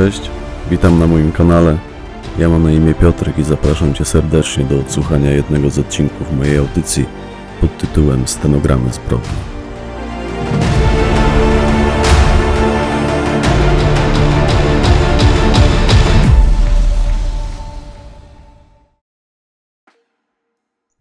Cześć, 0.00 0.30
witam 0.70 0.98
na 0.98 1.06
moim 1.06 1.32
kanale. 1.32 1.78
Ja 2.38 2.48
mam 2.48 2.62
na 2.62 2.72
imię 2.72 2.94
Piotrek 2.94 3.38
i 3.38 3.44
zapraszam 3.44 3.94
Cię 3.94 4.04
serdecznie 4.04 4.64
do 4.64 4.80
odsłuchania 4.80 5.30
jednego 5.30 5.70
z 5.70 5.78
odcinków 5.78 6.32
mojej 6.32 6.58
audycji 6.58 7.06
pod 7.60 7.78
tytułem 7.78 8.28
Stenogramy 8.28 8.92
zbrodni. 8.92 9.28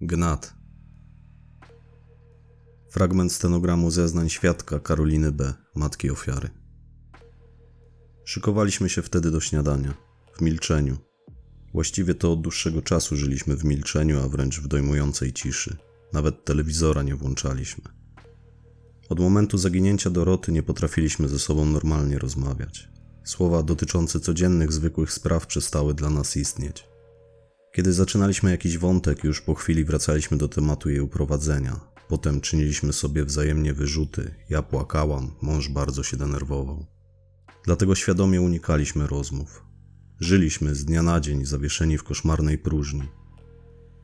Gnat. 0.02 0.53
Fragment 2.91 3.31
stenogramu 3.31 3.91
zeznań 3.91 4.29
świadka 4.29 4.79
Karoliny 4.79 5.31
B., 5.31 5.53
matki 5.75 6.11
ofiary. 6.11 6.58
Szykowaliśmy 8.29 8.89
się 8.89 9.01
wtedy 9.01 9.31
do 9.31 9.39
śniadania, 9.39 9.93
w 10.38 10.41
milczeniu. 10.41 10.97
Właściwie 11.73 12.15
to 12.15 12.33
od 12.33 12.41
dłuższego 12.41 12.81
czasu 12.81 13.16
żyliśmy 13.16 13.55
w 13.55 13.63
milczeniu, 13.63 14.19
a 14.23 14.27
wręcz 14.27 14.59
w 14.59 14.67
dojmującej 14.67 15.33
ciszy. 15.33 15.77
Nawet 16.13 16.45
telewizora 16.45 17.03
nie 17.03 17.16
włączaliśmy. 17.16 17.83
Od 19.09 19.19
momentu 19.19 19.57
zaginięcia 19.57 20.09
Doroty 20.09 20.52
nie 20.52 20.63
potrafiliśmy 20.63 21.27
ze 21.27 21.39
sobą 21.39 21.66
normalnie 21.66 22.19
rozmawiać. 22.19 22.89
Słowa 23.23 23.63
dotyczące 23.63 24.19
codziennych, 24.19 24.72
zwykłych 24.72 25.13
spraw 25.13 25.47
przestały 25.47 25.94
dla 25.94 26.09
nas 26.09 26.38
istnieć. 26.38 26.88
Kiedy 27.73 27.94
zaczynaliśmy 27.94 28.52
jakiś 28.52 28.77
wątek, 28.77 29.23
już 29.23 29.41
po 29.41 29.55
chwili 29.55 29.85
wracaliśmy 29.85 30.38
do 30.38 30.47
tematu 30.47 30.89
jej 30.89 31.00
uprowadzenia. 31.00 31.80
Potem 32.07 32.41
czyniliśmy 32.41 32.94
sobie 32.94 33.25
wzajemnie 33.25 33.73
wyrzuty. 33.73 34.35
Ja 34.50 34.61
płakałam, 34.61 35.31
mąż 35.41 35.69
bardzo 35.69 36.03
się 36.03 36.17
denerwował. 36.17 36.98
Dlatego 37.65 37.95
świadomie 37.95 38.41
unikaliśmy 38.41 39.07
rozmów. 39.07 39.63
Żyliśmy 40.19 40.75
z 40.75 40.85
dnia 40.85 41.03
na 41.03 41.19
dzień 41.19 41.45
zawieszeni 41.45 41.97
w 41.97 42.03
koszmarnej 42.03 42.57
próżni. 42.57 43.03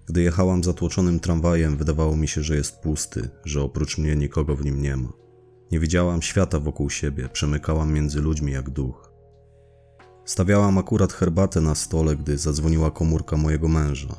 Gdy 0.06 0.22
jechałam 0.22 0.64
zatłoczonym 0.64 1.20
tramwajem, 1.20 1.78
wydawało 1.78 2.18
mi 2.18 2.28
się, 2.28 2.44
że 2.44 2.56
jest 2.56 2.80
pusty, 2.80 3.30
że 3.46 3.62
oprócz 3.62 3.98
mnie 3.98 4.16
nikogo 4.16 4.56
w 4.56 4.66
nim 4.66 4.82
nie 4.82 4.98
ma. 4.98 5.14
Nie 5.72 5.80
widziałam 5.80 6.22
świata 6.22 6.60
wokół 6.60 6.90
siebie, 6.90 7.30
przemykałam 7.30 7.94
między 7.94 8.22
ludźmi 8.22 8.52
jak 8.52 8.70
duch. 8.70 9.12
Stawiałam 10.26 10.78
akurat 10.78 11.14
herbatę 11.14 11.62
na 11.62 11.76
stole, 11.76 12.16
gdy 12.16 12.38
zadzwoniła 12.38 12.92
komórka 12.92 13.38
mojego 13.38 13.68
męża. 13.68 14.16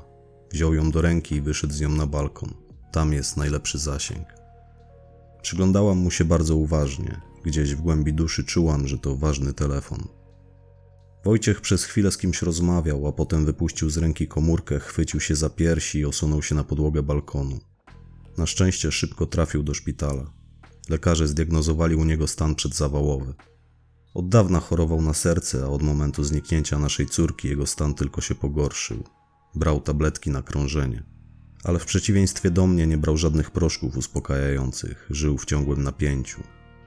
Wziął 0.52 0.74
ją 0.74 0.90
do 0.90 1.00
ręki 1.02 1.34
i 1.34 1.42
wyszedł 1.42 1.72
z 1.72 1.80
nią 1.80 1.88
na 1.88 2.06
balkon. 2.06 2.54
Tam 2.92 3.12
jest 3.12 3.36
najlepszy 3.36 3.78
zasięg. 3.78 4.35
Przyglądałam 5.46 5.98
mu 5.98 6.10
się 6.10 6.24
bardzo 6.24 6.56
uważnie. 6.56 7.20
Gdzieś 7.44 7.74
w 7.74 7.80
głębi 7.80 8.12
duszy 8.12 8.44
czułam, 8.44 8.88
że 8.88 8.98
to 8.98 9.16
ważny 9.16 9.52
telefon. 9.52 10.08
Wojciech 11.24 11.60
przez 11.60 11.84
chwilę 11.84 12.10
z 12.10 12.18
kimś 12.18 12.42
rozmawiał, 12.42 13.06
a 13.06 13.12
potem 13.12 13.44
wypuścił 13.44 13.90
z 13.90 13.96
ręki 13.96 14.28
komórkę, 14.28 14.80
chwycił 14.80 15.20
się 15.20 15.34
za 15.36 15.50
piersi 15.50 15.98
i 15.98 16.04
osunął 16.04 16.42
się 16.42 16.54
na 16.54 16.64
podłogę 16.64 17.02
balkonu. 17.02 17.58
Na 18.38 18.46
szczęście 18.46 18.92
szybko 18.92 19.26
trafił 19.26 19.62
do 19.62 19.74
szpitala. 19.74 20.32
Lekarze 20.88 21.28
zdiagnozowali 21.28 21.94
u 21.94 22.04
niego 22.04 22.26
stan 22.26 22.54
przedzawałowy. 22.54 23.34
Od 24.14 24.28
dawna 24.28 24.60
chorował 24.60 25.02
na 25.02 25.14
serce, 25.14 25.64
a 25.64 25.68
od 25.68 25.82
momentu 25.82 26.24
zniknięcia 26.24 26.78
naszej 26.78 27.06
córki 27.06 27.48
jego 27.48 27.66
stan 27.66 27.94
tylko 27.94 28.20
się 28.20 28.34
pogorszył. 28.34 29.04
Brał 29.54 29.80
tabletki 29.80 30.30
na 30.30 30.42
krążenie. 30.42 31.15
Ale 31.66 31.78
w 31.78 31.84
przeciwieństwie 31.84 32.50
do 32.50 32.66
mnie 32.66 32.86
nie 32.86 32.98
brał 32.98 33.16
żadnych 33.16 33.50
proszków 33.50 33.96
uspokajających, 33.96 35.06
żył 35.10 35.38
w 35.38 35.44
ciągłym 35.44 35.82
napięciu. 35.82 36.42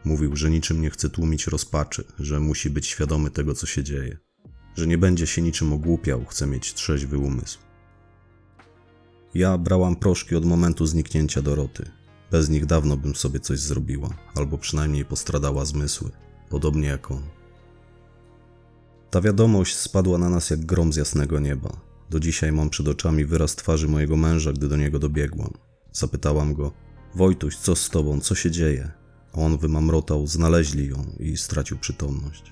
Mówił, 0.06 0.36
że 0.36 0.50
niczym 0.50 0.82
nie 0.82 0.90
chce 0.90 1.10
tłumić 1.10 1.48
rozpaczy, 1.48 2.04
że 2.20 2.40
musi 2.40 2.70
być 2.70 2.88
świadomy 2.88 3.32
tego, 3.32 3.54
co 3.54 3.66
się 3.66 3.84
dzieje, 3.84 4.18
że 4.76 4.88
nie 4.88 4.98
będzie 4.98 5.28
się 5.28 5.42
niczym 5.42 5.74
ogłupiał, 5.74 6.26
chce 6.26 6.48
mieć 6.48 6.74
trzeźwy 6.74 7.18
umysł. 7.18 7.60
Ja 9.34 9.58
brałam 9.58 9.96
proszki 9.96 10.36
od 10.36 10.46
momentu 10.46 10.86
zniknięcia 10.86 11.42
Doroty. 11.42 11.92
Bez 12.32 12.50
nich 12.50 12.66
dawno 12.66 12.98
bym 12.98 13.16
sobie 13.16 13.40
coś 13.40 13.60
zrobiła, 13.60 14.10
albo 14.36 14.58
przynajmniej 14.58 15.06
postradała 15.06 15.66
zmysły, 15.66 16.12
podobnie 16.50 16.88
jak 16.88 17.12
on. 17.12 17.24
Ta 19.10 19.22
wiadomość 19.22 19.76
spadła 19.76 20.18
na 20.18 20.30
nas 20.30 20.50
jak 20.50 20.66
grom 20.66 20.94
z 20.94 20.96
jasnego 20.96 21.40
nieba. 21.40 21.89
Do 22.10 22.20
dzisiaj 22.20 22.52
mam 22.52 22.70
przed 22.70 22.88
oczami 22.88 23.26
wyraz 23.26 23.56
twarzy 23.56 23.88
mojego 23.88 24.18
męża, 24.18 24.54
gdy 24.54 24.68
do 24.68 24.78
niego 24.78 25.00
dobiegłam. 25.00 25.54
Zapytałam 25.92 26.54
go: 26.54 26.72
Wojtuś, 27.16 27.56
co 27.56 27.76
z 27.76 27.90
tobą, 27.90 28.20
co 28.20 28.36
się 28.36 28.52
dzieje? 28.52 28.92
On 29.34 29.58
wymamrotał, 29.58 30.28
znaleźli 30.28 30.88
ją 30.88 31.06
i 31.20 31.38
stracił 31.38 31.78
przytomność. 31.78 32.52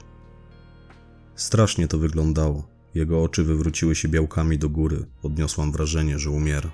Strasznie 1.35 1.87
to 1.87 1.97
wyglądało. 1.97 2.67
Jego 2.95 3.23
oczy 3.23 3.43
wywróciły 3.43 3.95
się 3.95 4.07
białkami 4.07 4.57
do 4.57 4.69
góry. 4.69 5.05
Odniosłam 5.23 5.71
wrażenie, 5.71 6.19
że 6.19 6.29
umiera. 6.29 6.71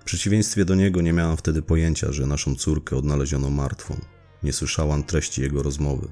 W 0.00 0.04
przeciwieństwie 0.04 0.64
do 0.64 0.74
niego 0.74 1.00
nie 1.00 1.12
miałam 1.12 1.36
wtedy 1.36 1.62
pojęcia, 1.62 2.12
że 2.12 2.26
naszą 2.26 2.54
córkę 2.54 2.96
odnaleziono 2.96 3.50
martwą. 3.50 3.96
Nie 4.42 4.52
słyszałam 4.52 5.02
treści 5.02 5.42
jego 5.42 5.62
rozmowy. 5.62 6.08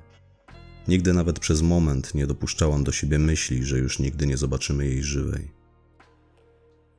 Nigdy 0.89 1.13
nawet 1.13 1.39
przez 1.39 1.63
moment 1.63 2.15
nie 2.15 2.27
dopuszczałam 2.27 2.85
do 2.85 2.93
siebie 2.93 3.19
myśli, 3.19 3.65
że 3.65 3.79
już 3.79 3.99
nigdy 3.99 4.27
nie 4.27 4.37
zobaczymy 4.37 4.87
jej 4.87 5.03
żywej. 5.03 5.51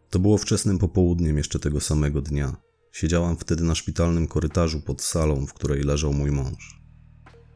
To 0.09 0.19
było 0.19 0.37
wczesnym 0.37 0.77
popołudniem 0.77 1.37
jeszcze 1.37 1.59
tego 1.59 1.81
samego 1.81 2.21
dnia. 2.21 2.55
Siedziałam 2.91 3.37
wtedy 3.37 3.63
na 3.63 3.75
szpitalnym 3.75 4.27
korytarzu 4.27 4.81
pod 4.81 5.01
salą, 5.01 5.45
w 5.45 5.53
której 5.53 5.83
leżał 5.83 6.13
mój 6.13 6.31
mąż. 6.31 6.81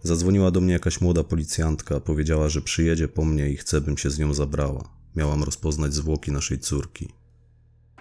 Zadzwoniła 0.04 0.52
do 0.52 0.62
mnie 0.62 0.74
jakaś 0.74 1.02
młoda 1.02 1.24
policjantka, 1.24 2.00
powiedziała, 2.00 2.50
że 2.50 2.62
przyjedzie 2.62 3.08
po 3.08 3.26
mnie 3.26 3.50
i 3.50 3.58
chce, 3.58 3.82
bym 3.82 3.98
się 3.98 4.10
z 4.10 4.20
nią 4.20 4.34
zabrała. 4.34 5.02
Miałam 5.16 5.44
rozpoznać 5.44 5.94
zwłoki 5.94 6.32
naszej 6.32 6.60
córki. 6.60 7.10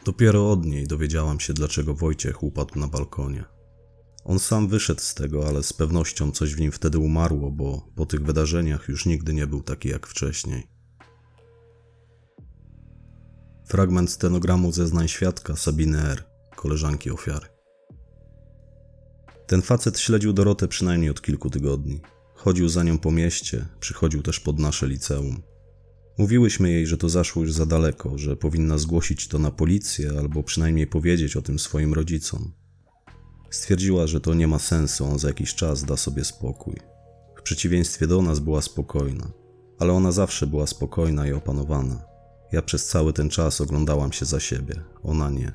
Dopiero 0.05 0.51
od 0.51 0.67
niej 0.67 0.87
dowiedziałam 0.87 1.41
się, 1.41 1.53
dlaczego 1.53 1.95
Wojciech 1.95 2.43
upadł 2.43 2.79
na 2.79 2.89
balkonie. 2.89 3.45
On 4.25 4.39
sam 4.39 4.69
wyszedł 4.69 5.01
z 5.01 5.15
tego, 5.15 5.49
ale 5.49 5.63
z 5.63 5.73
pewnością 5.73 6.31
coś 6.31 6.55
w 6.55 6.61
nim 6.61 6.73
wtedy 6.73 6.99
umarło, 6.99 7.51
bo 7.51 7.89
po 7.95 8.07
tych 8.07 8.23
wydarzeniach 8.23 8.89
już 8.89 9.07
nigdy 9.07 9.35
nie 9.35 9.47
był 9.47 9.63
taki 9.63 9.89
jak 9.89 10.07
wcześniej. 10.07 10.67
Fragment 13.67 14.11
stenogramu 14.11 14.73
zeznań 14.73 15.09
świadka 15.09 15.57
Sabiny 15.57 15.99
R., 15.99 16.25
koleżanki 16.57 17.11
ofiary. 17.11 17.47
Ten 19.47 19.63
facet 19.63 19.99
śledził 19.99 20.33
Dorotę 20.33 20.69
przynajmniej 20.69 21.11
od 21.11 21.23
kilku 21.23 21.51
tygodni. 21.51 22.01
Chodził 22.35 22.69
za 22.69 22.83
nią 22.83 22.99
po 22.99 23.11
mieście, 23.11 23.67
przychodził 23.81 24.23
też 24.23 24.41
pod 24.41 24.59
nasze 24.59 24.87
liceum. 24.89 25.43
Mówiłyśmy 26.19 26.71
jej, 26.71 26.87
że 26.87 26.97
to 26.97 27.09
zaszło 27.09 27.43
już 27.43 27.53
za 27.53 27.67
daleko, 27.67 28.19
że 28.19 28.37
powinna 28.37 28.79
zgłosić 28.79 29.29
to 29.29 29.39
na 29.39 29.51
policję 29.51 30.13
albo 30.19 30.43
przynajmniej 30.43 30.87
powiedzieć 30.87 31.37
o 31.37 31.43
tym 31.43 31.59
swoim 31.59 31.95
rodzicom. 31.95 32.53
Stwierdziła, 33.51 34.07
że 34.07 34.21
to 34.21 34.35
nie 34.35 34.49
ma 34.49 34.59
sensu, 34.59 35.05
on 35.05 35.19
za 35.19 35.29
jakiś 35.29 35.55
czas 35.55 35.85
da 35.85 35.97
sobie 35.97 36.25
spokój. 36.25 36.77
W 37.37 37.43
przeciwieństwie 37.43 38.07
do 38.07 38.23
nas 38.23 38.39
była 38.39 38.63
spokojna, 38.63 39.31
ale 39.79 39.93
ona 39.93 40.13
zawsze 40.13 40.47
była 40.47 40.67
spokojna 40.67 41.27
i 41.27 41.33
opanowana. 41.33 42.05
Ja 42.53 42.63
przez 42.63 42.87
cały 42.87 43.13
ten 43.13 43.31
czas 43.31 43.61
oglądałam 43.61 44.13
się 44.13 44.25
za 44.25 44.41
siebie, 44.41 44.75
ona 45.03 45.31
nie. 45.31 45.53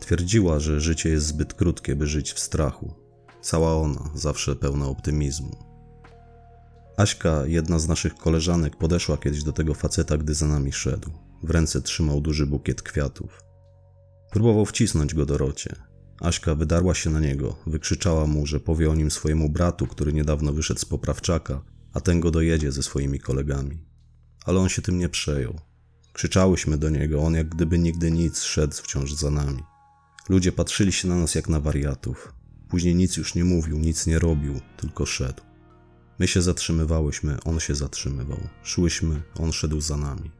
Twierdziła, 0.00 0.60
że 0.60 0.80
życie 0.80 1.08
jest 1.08 1.26
zbyt 1.26 1.54
krótkie, 1.54 1.96
by 1.96 2.06
żyć 2.06 2.32
w 2.32 2.38
strachu. 2.38 2.94
Cała 3.40 3.76
ona, 3.76 4.10
zawsze 4.14 4.56
pełna 4.56 4.86
optymizmu. 4.86 5.56
Aśka, 6.96 7.46
jedna 7.46 7.78
z 7.78 7.88
naszych 7.88 8.14
koleżanek, 8.14 8.76
podeszła 8.76 9.16
kiedyś 9.16 9.42
do 9.42 9.52
tego 9.52 9.74
faceta, 9.74 10.18
gdy 10.18 10.34
za 10.34 10.46
nami 10.46 10.72
szedł. 10.72 11.10
W 11.42 11.50
ręce 11.50 11.82
trzymał 11.82 12.20
duży 12.20 12.46
bukiet 12.46 12.82
kwiatów. 12.82 13.40
Próbował 14.30 14.66
wcisnąć 14.66 15.14
go 15.14 15.26
Dorocie. 15.26 15.76
Aśka 16.20 16.54
wydarła 16.54 16.94
się 16.94 17.10
na 17.10 17.20
niego, 17.20 17.56
wykrzyczała 17.66 18.26
mu, 18.26 18.46
że 18.46 18.60
powie 18.60 18.90
o 18.90 18.94
nim 18.94 19.10
swojemu 19.10 19.48
bratu, 19.48 19.86
który 19.86 20.12
niedawno 20.12 20.52
wyszedł 20.52 20.80
z 20.80 20.84
poprawczaka, 20.84 21.62
a 21.92 22.00
ten 22.00 22.20
go 22.20 22.30
dojedzie 22.30 22.72
ze 22.72 22.82
swoimi 22.82 23.20
kolegami. 23.20 23.78
Ale 24.44 24.60
on 24.60 24.68
się 24.68 24.82
tym 24.82 24.98
nie 24.98 25.08
przejął. 25.08 25.60
Krzyczałyśmy 26.12 26.78
do 26.78 26.90
niego, 26.90 27.22
on 27.22 27.34
jak 27.34 27.48
gdyby 27.48 27.78
nigdy 27.78 28.10
nic 28.10 28.42
szedł 28.42 28.76
wciąż 28.76 29.14
za 29.14 29.30
nami. 29.30 29.62
Ludzie 30.28 30.52
patrzyli 30.52 30.92
się 30.92 31.08
na 31.08 31.16
nas 31.16 31.34
jak 31.34 31.48
na 31.48 31.60
wariatów. 31.60 32.32
Później 32.68 32.94
nic 32.94 33.16
już 33.16 33.34
nie 33.34 33.44
mówił, 33.44 33.78
nic 33.78 34.06
nie 34.06 34.18
robił, 34.18 34.60
tylko 34.76 35.06
szedł. 35.06 35.42
My 36.18 36.28
się 36.28 36.42
zatrzymywałyśmy, 36.42 37.36
on 37.44 37.60
się 37.60 37.74
zatrzymywał. 37.74 38.38
Szłyśmy, 38.62 39.22
on 39.38 39.52
szedł 39.52 39.80
za 39.80 39.96
nami. 39.96 40.30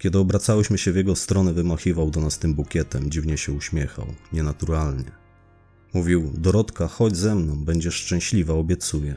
Kiedy 0.00 0.18
obracałyśmy 0.18 0.78
się 0.78 0.92
w 0.92 0.96
jego 0.96 1.16
stronę, 1.16 1.52
wymachiwał 1.52 2.10
do 2.10 2.20
nas 2.20 2.38
tym 2.38 2.54
bukietem, 2.54 3.10
dziwnie 3.10 3.38
się 3.38 3.52
uśmiechał, 3.52 4.06
nienaturalnie. 4.32 5.10
Mówił: 5.94 6.32
Dorotka, 6.34 6.88
chodź 6.88 7.16
ze 7.16 7.34
mną, 7.34 7.64
będziesz 7.64 7.94
szczęśliwa, 7.94 8.54
obiecuję. 8.54 9.16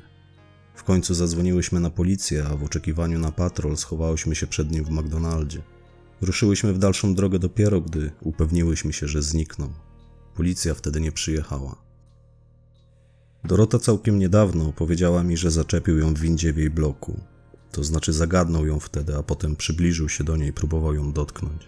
W 0.75 0.83
końcu 0.83 1.13
zadzwoniłyśmy 1.13 1.79
na 1.79 1.89
policję, 1.89 2.45
a 2.45 2.55
w 2.55 2.63
oczekiwaniu 2.63 3.19
na 3.19 3.31
patrol 3.31 3.77
schowałyśmy 3.77 4.35
się 4.35 4.47
przed 4.47 4.71
nim 4.71 4.83
w 4.85 4.89
McDonaldzie. 4.89 5.61
Ruszyłyśmy 6.21 6.73
w 6.73 6.79
dalszą 6.79 7.15
drogę 7.15 7.39
dopiero, 7.39 7.81
gdy 7.81 8.11
upewniłyśmy 8.21 8.93
się, 8.93 9.07
że 9.07 9.21
zniknął. 9.21 9.73
Policja 10.35 10.73
wtedy 10.73 11.01
nie 11.01 11.11
przyjechała. 11.11 11.75
Dorota 13.43 13.79
całkiem 13.79 14.19
niedawno 14.19 14.69
opowiedziała 14.69 15.23
mi, 15.23 15.37
że 15.37 15.51
zaczepił 15.51 15.97
ją 15.97 16.13
w 16.13 16.19
windzie 16.19 16.53
w 16.53 16.57
jej 16.57 16.69
bloku. 16.69 17.32
To 17.73 17.83
znaczy 17.83 18.13
zagadnął 18.13 18.65
ją 18.65 18.79
wtedy, 18.79 19.15
a 19.15 19.23
potem 19.23 19.55
przybliżył 19.55 20.09
się 20.09 20.23
do 20.23 20.37
niej 20.37 20.49
i 20.49 20.53
próbował 20.53 20.93
ją 20.93 21.11
dotknąć. 21.11 21.67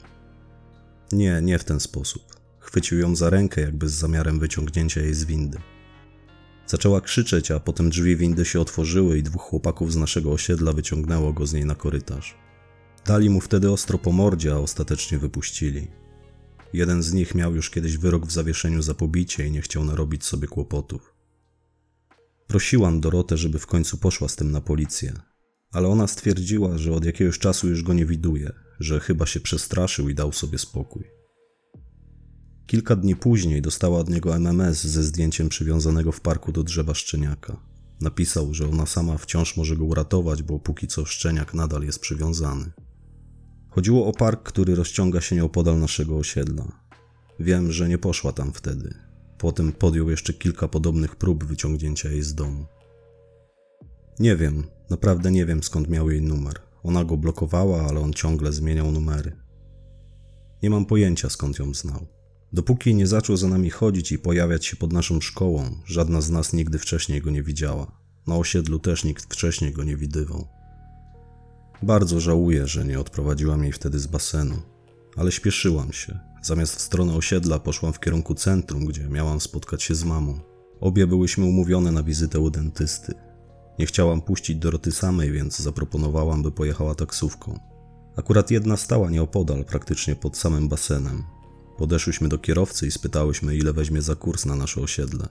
Nie, 1.12 1.42
nie 1.42 1.60
w 1.60 1.64
ten 1.64 1.80
sposób. 1.80 2.24
Chwycił 2.60 3.00
ją 3.00 3.16
za 3.16 3.30
rękę, 3.30 3.62
jakby 3.62 3.90
z 3.90 3.94
zamiarem 3.94 4.40
wyciągnięcia 4.40 5.02
jej 5.02 5.14
z 5.14 5.26
windy. 5.26 5.58
Zaczęła 6.68 7.02
krzyczeć, 7.02 7.52
a 7.52 7.60
potem 7.60 7.90
drzwi 7.90 8.16
windy 8.16 8.46
się 8.46 8.62
otworzyły 8.62 9.18
i 9.18 9.24
dwóch 9.24 9.42
chłopaków 9.42 9.94
z 9.94 9.96
naszego 9.96 10.32
osiedla 10.32 10.74
wyciągnęło 10.74 11.34
go 11.34 11.48
z 11.48 11.54
niej 11.54 11.66
na 11.66 11.76
korytarz. 11.76 12.36
Dali 13.06 13.30
mu 13.30 13.42
wtedy 13.42 13.72
ostro 13.72 13.98
po 13.98 14.12
mordzie, 14.12 14.54
a 14.54 14.58
ostatecznie 14.58 15.18
wypuścili. 15.18 15.88
Jeden 16.74 17.04
z 17.04 17.14
nich 17.14 17.36
miał 17.36 17.56
już 17.56 17.70
kiedyś 17.70 17.98
wyrok 17.98 18.26
w 18.26 18.32
zawieszeniu 18.32 18.82
za 18.82 18.94
pobicie 18.94 19.48
i 19.48 19.52
nie 19.52 19.62
chciał 19.62 19.84
narobić 19.84 20.24
sobie 20.24 20.48
kłopotów. 20.48 21.14
Prosiłam 22.48 23.02
Dorotę, 23.02 23.38
żeby 23.38 23.60
w 23.60 23.68
końcu 23.68 23.98
poszła 23.98 24.28
z 24.28 24.36
tym 24.36 24.52
na 24.52 24.62
policję, 24.62 25.14
ale 25.76 25.88
ona 25.88 26.08
stwierdziła, 26.08 26.78
że 26.78 26.94
od 26.94 27.06
jakiegoś 27.06 27.40
czasu 27.40 27.70
już 27.70 27.84
go 27.84 27.94
nie 27.94 28.06
widuje, 28.06 28.52
że 28.80 29.00
chyba 29.00 29.26
się 29.26 29.40
przestraszył 29.40 30.10
i 30.10 30.16
dał 30.16 30.34
sobie 30.34 30.58
spokój. 30.58 31.04
Kilka 32.66 32.96
dni 32.96 33.16
później 33.16 33.62
dostała 33.62 34.00
od 34.00 34.10
niego 34.10 34.36
MMS 34.36 34.84
ze 34.84 35.04
zdjęciem 35.04 35.50
przywiązanego 35.50 36.12
w 36.12 36.22
parku 36.22 36.52
do 36.52 36.64
drzewa 36.64 36.94
szczeniaka. 36.94 37.58
Napisał, 38.02 38.54
że 38.54 38.70
ona 38.70 38.86
sama 38.86 39.18
wciąż 39.18 39.58
może 39.58 39.78
go 39.78 39.86
uratować, 39.86 40.44
bo 40.44 40.60
póki 40.60 40.88
co 40.88 41.06
szczeniak 41.06 41.54
nadal 41.54 41.84
jest 41.84 42.00
przywiązany. 42.00 42.72
Chodziło 43.70 44.08
o 44.08 44.14
park, 44.14 44.44
który 44.44 44.76
rozciąga 44.76 45.22
się 45.22 45.36
nieopodal 45.36 45.80
naszego 45.80 46.18
osiedla. 46.18 46.86
Wiem, 47.40 47.72
że 47.72 47.90
nie 47.90 47.98
poszła 47.98 48.32
tam 48.32 48.54
wtedy. 48.54 48.94
Potem 49.38 49.72
podjął 49.72 50.10
jeszcze 50.10 50.34
kilka 50.34 50.68
podobnych 50.68 51.16
prób 51.16 51.44
wyciągnięcia 51.44 52.12
jej 52.12 52.24
z 52.24 52.36
domu. 52.36 52.66
Nie 54.20 54.36
wiem, 54.36 54.64
naprawdę 54.90 55.32
nie 55.32 55.46
wiem 55.46 55.64
skąd 55.64 55.90
miał 55.90 56.12
jej 56.12 56.22
numer. 56.22 56.60
Ona 56.84 57.04
go 57.04 57.18
blokowała, 57.18 57.88
ale 57.88 58.00
on 58.00 58.14
ciągle 58.14 58.54
zmieniał 58.54 58.92
numery. 58.92 59.32
Nie 60.64 60.70
mam 60.70 60.86
pojęcia 60.86 61.30
skąd 61.30 61.60
ją 61.60 61.74
znał. 61.74 62.08
Dopóki 62.54 62.96
nie 62.96 63.08
zaczął 63.08 63.38
za 63.38 63.48
nami 63.48 63.70
chodzić 63.70 64.12
i 64.12 64.20
pojawiać 64.20 64.66
się 64.66 64.78
pod 64.78 64.94
naszą 64.94 65.22
szkołą, 65.22 65.64
żadna 65.86 66.22
z 66.22 66.30
nas 66.30 66.54
nigdy 66.54 66.80
wcześniej 66.80 67.22
go 67.22 67.32
nie 67.32 67.44
widziała. 67.44 67.92
Na 68.28 68.36
osiedlu 68.36 68.80
też 68.80 69.04
nikt 69.04 69.34
wcześniej 69.34 69.72
go 69.72 69.84
nie 69.84 69.98
widywał. 69.98 70.48
Bardzo 71.84 72.20
żałuję, 72.20 72.68
że 72.68 72.86
nie 72.86 73.00
odprowadziłam 73.00 73.64
jej 73.64 73.72
wtedy 73.72 74.00
z 74.00 74.08
basenu, 74.08 74.56
ale 75.16 75.32
śpieszyłam 75.32 75.94
się. 75.94 76.20
Zamiast 76.42 76.76
w 76.76 76.82
stronę 76.82 77.14
osiedla 77.14 77.60
poszłam 77.60 77.94
w 77.94 78.00
kierunku 78.00 78.36
centrum, 78.36 78.86
gdzie 78.86 79.10
miałam 79.10 79.42
spotkać 79.42 79.84
się 79.84 79.96
z 79.96 80.04
mamą. 80.04 80.40
Obie 80.80 81.08
byłyśmy 81.08 81.46
umówione 81.46 81.92
na 81.92 82.04
wizytę 82.04 82.40
u 82.40 82.50
dentysty. 82.50 83.14
Nie 83.80 83.86
chciałam 83.86 84.22
puścić 84.22 84.58
Doroty 84.58 84.92
samej, 84.92 85.32
więc 85.32 85.60
zaproponowałam, 85.60 86.44
by 86.44 86.52
pojechała 86.52 86.96
taksówką. 86.96 87.60
Akurat 88.16 88.52
jedna 88.52 88.78
stała 88.78 89.10
nieopodal, 89.10 89.66
praktycznie 89.66 90.16
pod 90.16 90.38
samym 90.38 90.70
basenem. 90.70 91.24
Podeszłyśmy 91.78 92.30
do 92.30 92.38
kierowcy 92.38 92.88
i 92.88 92.92
spytałyśmy, 92.92 93.56
ile 93.56 93.74
weźmie 93.74 94.02
za 94.02 94.16
kurs 94.16 94.46
na 94.46 94.56
nasze 94.56 94.82
osiedle. 94.82 95.28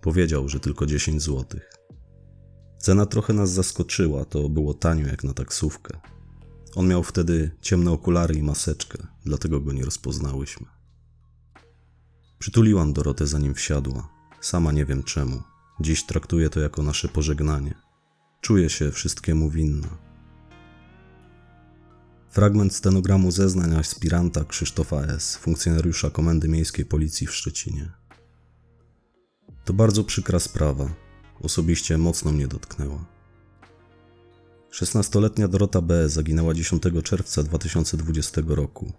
Powiedział, 0.00 0.48
że 0.48 0.60
tylko 0.60 0.86
10 0.86 1.22
złotych. 1.22 1.70
Cena 2.78 3.06
trochę 3.06 3.32
nas 3.32 3.50
zaskoczyła, 3.50 4.24
to 4.24 4.48
było 4.48 4.74
tanio 4.74 5.06
jak 5.06 5.24
na 5.24 5.34
taksówkę. 5.34 6.00
On 6.74 6.88
miał 6.88 7.02
wtedy 7.02 7.50
ciemne 7.60 7.90
okulary 7.90 8.34
i 8.34 8.42
maseczkę, 8.42 9.06
dlatego 9.24 9.60
go 9.60 9.72
nie 9.72 9.84
rozpoznałyśmy. 9.84 10.66
Przytuliłam 12.38 12.92
Dorotę 12.92 13.26
zanim 13.26 13.54
wsiadła. 13.54 14.08
Sama 14.40 14.72
nie 14.72 14.84
wiem 14.84 15.02
czemu. 15.02 15.42
Dziś 15.80 16.04
traktuję 16.04 16.50
to 16.50 16.60
jako 16.60 16.82
nasze 16.82 17.08
pożegnanie. 17.08 17.74
Czuję 18.40 18.70
się 18.70 18.90
wszystkiemu 18.90 19.50
winna. 19.50 19.88
Fragment 22.30 22.74
stenogramu 22.74 23.30
zeznań 23.30 23.76
aspiranta 23.76 24.44
Krzysztofa 24.44 25.02
S., 25.02 25.36
funkcjonariusza 25.36 26.10
Komendy 26.10 26.48
Miejskiej 26.48 26.84
Policji 26.84 27.26
w 27.26 27.34
Szczecinie. 27.34 27.92
To 29.64 29.72
bardzo 29.72 30.04
przykra 30.04 30.38
sprawa. 30.38 30.88
Osobiście 31.42 31.98
mocno 31.98 32.32
mnie 32.32 32.48
dotknęła. 32.48 33.04
16-letnia 34.72 35.48
Dorota 35.48 35.80
B. 35.82 36.08
zaginęła 36.08 36.54
10 36.54 36.82
czerwca 37.04 37.42
2020 37.42 38.40
roku. 38.46 38.92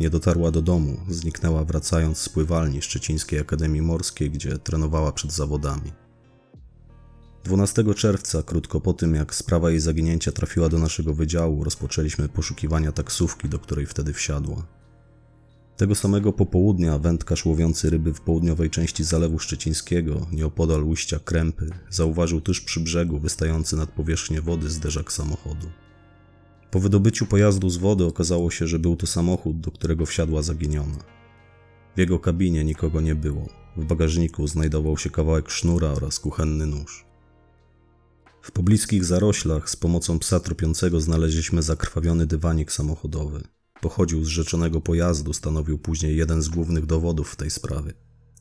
Nie 0.00 0.10
dotarła 0.10 0.50
do 0.50 0.62
domu, 0.62 1.00
zniknęła 1.08 1.64
wracając 1.64 2.18
z 2.18 2.28
pływalni 2.28 2.82
Szczecińskiej 2.82 3.38
Akademii 3.38 3.82
Morskiej, 3.82 4.30
gdzie 4.30 4.58
trenowała 4.58 5.12
przed 5.12 5.32
zawodami. 5.32 5.92
12 7.44 7.94
czerwca, 7.94 8.42
krótko 8.42 8.80
po 8.80 8.92
tym 8.92 9.14
jak 9.14 9.34
sprawa 9.34 9.70
jej 9.70 9.80
zaginięcia 9.80 10.32
trafiła 10.32 10.68
do 10.68 10.78
naszego 10.78 11.14
wydziału, 11.14 11.64
rozpoczęliśmy 11.64 12.28
poszukiwania 12.28 12.92
taksówki, 12.92 13.48
do 13.48 13.58
której 13.58 13.86
wtedy 13.86 14.12
wsiadła. 14.12 14.66
Tego 15.76 15.94
samego 15.94 16.32
popołudnia 16.32 16.98
wędkarz 16.98 17.46
łowiący 17.46 17.90
ryby 17.90 18.14
w 18.14 18.20
południowej 18.20 18.70
części 18.70 19.04
Zalewu 19.04 19.38
Szczecińskiego, 19.38 20.26
nieopodal 20.32 20.84
ujścia 20.84 21.18
Krępy, 21.18 21.70
zauważył 21.90 22.40
tuż 22.40 22.60
przy 22.60 22.80
brzegu 22.80 23.18
wystający 23.18 23.76
nad 23.76 23.90
powierzchnię 23.90 24.40
wody 24.40 24.70
zderzak 24.70 25.12
samochodu. 25.12 25.66
Po 26.70 26.80
wydobyciu 26.80 27.26
pojazdu 27.26 27.70
z 27.70 27.76
wody 27.76 28.04
okazało 28.04 28.50
się, 28.50 28.66
że 28.66 28.78
był 28.78 28.96
to 28.96 29.06
samochód, 29.06 29.60
do 29.60 29.70
którego 29.70 30.06
wsiadła 30.06 30.42
zaginiona. 30.42 30.98
W 31.96 31.98
jego 31.98 32.18
kabinie 32.18 32.64
nikogo 32.64 33.00
nie 33.00 33.14
było. 33.14 33.48
W 33.76 33.84
bagażniku 33.84 34.46
znajdował 34.46 34.98
się 34.98 35.10
kawałek 35.10 35.50
sznura 35.50 35.88
oraz 35.88 36.20
kuchenny 36.20 36.66
nóż. 36.66 37.09
W 38.42 38.50
pobliskich 38.50 39.04
zaroślach 39.04 39.70
z 39.70 39.76
pomocą 39.76 40.18
psa 40.18 40.40
tropiącego 40.40 41.00
znaleźliśmy 41.00 41.62
zakrwawiony 41.62 42.26
dywanik 42.26 42.72
samochodowy. 42.72 43.42
Pochodził 43.80 44.24
z 44.24 44.28
rzeczonego 44.28 44.80
pojazdu, 44.80 45.32
stanowił 45.32 45.78
później 45.78 46.16
jeden 46.16 46.42
z 46.42 46.48
głównych 46.48 46.86
dowodów 46.86 47.30
w 47.30 47.36
tej 47.36 47.50
sprawie. 47.50 47.92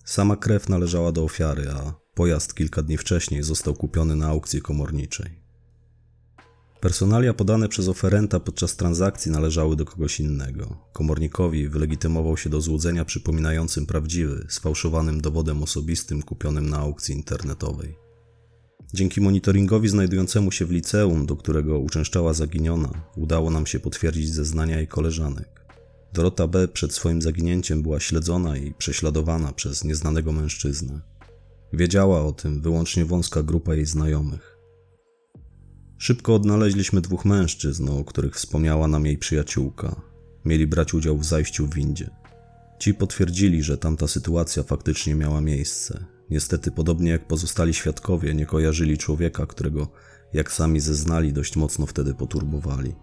Sama 0.05 0.35
krew 0.35 0.69
należała 0.69 1.11
do 1.11 1.23
ofiary, 1.23 1.71
a 1.71 1.93
pojazd 2.13 2.53
kilka 2.53 2.81
dni 2.81 2.97
wcześniej 2.97 3.43
został 3.43 3.73
kupiony 3.73 4.15
na 4.15 4.27
aukcji 4.27 4.61
komorniczej. 4.61 5.39
Personalia 6.79 7.33
podane 7.33 7.69
przez 7.69 7.87
oferenta 7.87 8.39
podczas 8.39 8.75
transakcji 8.75 9.31
należały 9.31 9.75
do 9.75 9.85
kogoś 9.85 10.19
innego. 10.19 10.77
Komornikowi 10.93 11.69
wylegitymował 11.69 12.37
się 12.37 12.49
do 12.49 12.61
złudzenia 12.61 13.05
przypominającym 13.05 13.85
prawdziwy, 13.85 14.45
sfałszowanym 14.49 15.21
dowodem 15.21 15.63
osobistym 15.63 16.21
kupionym 16.21 16.69
na 16.69 16.77
aukcji 16.77 17.15
internetowej. 17.15 18.08
Dzięki 18.93 19.21
monitoringowi 19.21 19.89
znajdującemu 19.89 20.51
się 20.51 20.65
w 20.65 20.71
liceum, 20.71 21.25
do 21.25 21.35
którego 21.35 21.79
uczęszczała 21.79 22.33
zaginiona, 22.33 22.89
udało 23.15 23.49
nam 23.49 23.65
się 23.65 23.79
potwierdzić 23.79 24.33
zeznania 24.33 24.77
jej 24.77 24.87
koleżanek. 24.87 25.65
Dorota 26.13 26.47
B. 26.47 26.67
przed 26.67 26.93
swoim 26.93 27.21
zaginięciem 27.21 27.81
była 27.81 27.99
śledzona 27.99 28.57
i 28.57 28.73
prześladowana 28.73 29.53
przez 29.53 29.83
nieznanego 29.83 30.31
mężczyznę. 30.31 31.01
Wiedziała 31.73 32.21
o 32.25 32.31
tym 32.31 32.61
wyłącznie 32.61 33.05
wąska 33.05 33.43
grupa 33.43 33.75
jej 33.75 33.85
znajomych. 33.85 34.57
Szybko 35.97 36.35
odnaleźliśmy 36.35 37.01
dwóch 37.01 37.25
mężczyzn, 37.25 37.89
o 37.89 38.03
których 38.03 38.35
wspomniała 38.35 38.87
nam 38.87 39.05
jej 39.05 39.17
przyjaciółka. 39.17 40.01
Mieli 40.45 40.67
brać 40.67 40.93
udział 40.93 41.17
w 41.17 41.25
zajściu 41.25 41.67
w 41.67 41.75
windzie. 41.75 42.09
Ci 42.79 42.93
potwierdzili, 42.93 43.63
że 43.63 43.77
tamta 43.77 44.07
sytuacja 44.07 44.63
faktycznie 44.63 45.15
miała 45.15 45.41
miejsce 45.41 46.18
Niestety, 46.29 46.71
podobnie 46.71 47.11
jak 47.11 47.27
pozostali 47.27 47.73
świadkowie, 47.73 48.33
nie 48.33 48.45
kojarzyli 48.45 48.97
człowieka, 48.97 49.45
którego, 49.45 49.87
jak 50.33 50.51
sami 50.51 50.79
zeznali, 50.79 51.33
dość 51.33 51.55
mocno 51.55 51.85
wtedy 51.85 52.13
poturbowali. 52.13 52.95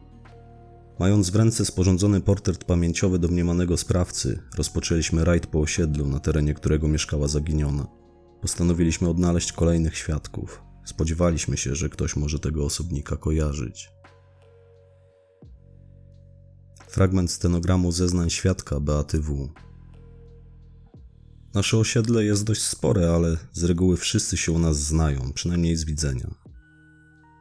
Mając 0.98 1.30
w 1.30 1.36
ręce 1.36 1.64
sporządzony 1.64 2.20
portret 2.20 2.64
pamięciowy 2.64 3.18
domniemanego 3.18 3.76
sprawcy, 3.76 4.42
rozpoczęliśmy 4.56 5.24
rajd 5.24 5.46
po 5.46 5.60
osiedlu, 5.60 6.06
na 6.06 6.20
terenie 6.20 6.54
którego 6.54 6.88
mieszkała 6.88 7.28
zaginiona. 7.28 7.86
Postanowiliśmy 8.40 9.08
odnaleźć 9.08 9.52
kolejnych 9.52 9.96
świadków. 9.96 10.62
Spodziewaliśmy 10.84 11.56
się, 11.56 11.74
że 11.74 11.88
ktoś 11.88 12.16
może 12.16 12.38
tego 12.38 12.64
osobnika 12.64 13.16
kojarzyć. 13.16 13.90
Fragment 16.88 17.30
stenogramu 17.30 17.92
zeznań 17.92 18.30
świadka 18.30 18.80
Beaty 18.80 19.20
W. 19.20 19.48
Nasze 21.56 21.78
osiedle 21.78 22.24
jest 22.24 22.44
dość 22.44 22.62
spore, 22.62 23.10
ale 23.10 23.36
z 23.52 23.64
reguły 23.64 23.96
wszyscy 23.96 24.36
się 24.36 24.52
u 24.52 24.58
nas 24.58 24.82
znają, 24.82 25.32
przynajmniej 25.34 25.76
z 25.76 25.84
widzenia. 25.84 26.34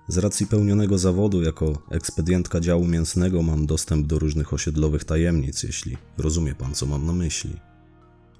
Z 0.07 0.17
racji 0.17 0.47
pełnionego 0.47 0.97
zawodu 0.97 1.41
jako 1.41 1.83
ekspedientka 1.91 2.59
działu 2.59 2.87
mięsnego 2.87 3.41
mam 3.41 3.65
dostęp 3.65 4.07
do 4.07 4.19
różnych 4.19 4.53
osiedlowych 4.53 5.03
tajemnic, 5.03 5.63
jeśli 5.63 5.97
rozumie 6.17 6.55
pan, 6.55 6.73
co 6.73 6.85
mam 6.85 7.05
na 7.05 7.13
myśli. 7.13 7.59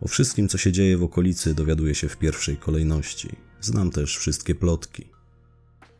O 0.02 0.08
wszystkim, 0.08 0.50
co 0.50 0.58
się 0.58 0.72
dzieje 0.72 0.98
w 0.98 1.04
okolicy, 1.04 1.56
dowiaduję 1.56 1.96
się 1.96 2.10
w 2.10 2.18
pierwszej 2.18 2.58
kolejności. 2.58 3.30
Znam 3.62 3.92
też 3.92 4.18
wszystkie 4.18 4.56
plotki. 4.56 5.08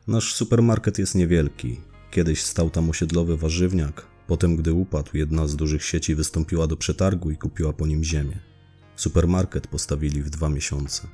Nasz 0.08 0.34
supermarket 0.34 1.00
jest 1.00 1.16
niewielki. 1.16 1.82
Kiedyś 2.12 2.42
stał 2.42 2.70
tam 2.70 2.90
osiedlowy 2.90 3.38
warzywniak, 3.38 4.06
potem, 4.28 4.56
gdy 4.56 4.74
upadł, 4.74 5.18
jedna 5.18 5.48
z 5.48 5.56
dużych 5.56 5.84
sieci 5.84 6.16
wystąpiła 6.16 6.68
do 6.68 6.78
przetargu 6.78 7.32
i 7.32 7.38
kupiła 7.38 7.74
po 7.74 7.88
nim 7.88 8.04
ziemię. 8.04 8.55
Supermarket 8.96 9.68
postawili 9.68 10.24
w 10.24 10.30
dwa 10.30 10.50
miesiące. 10.50 11.08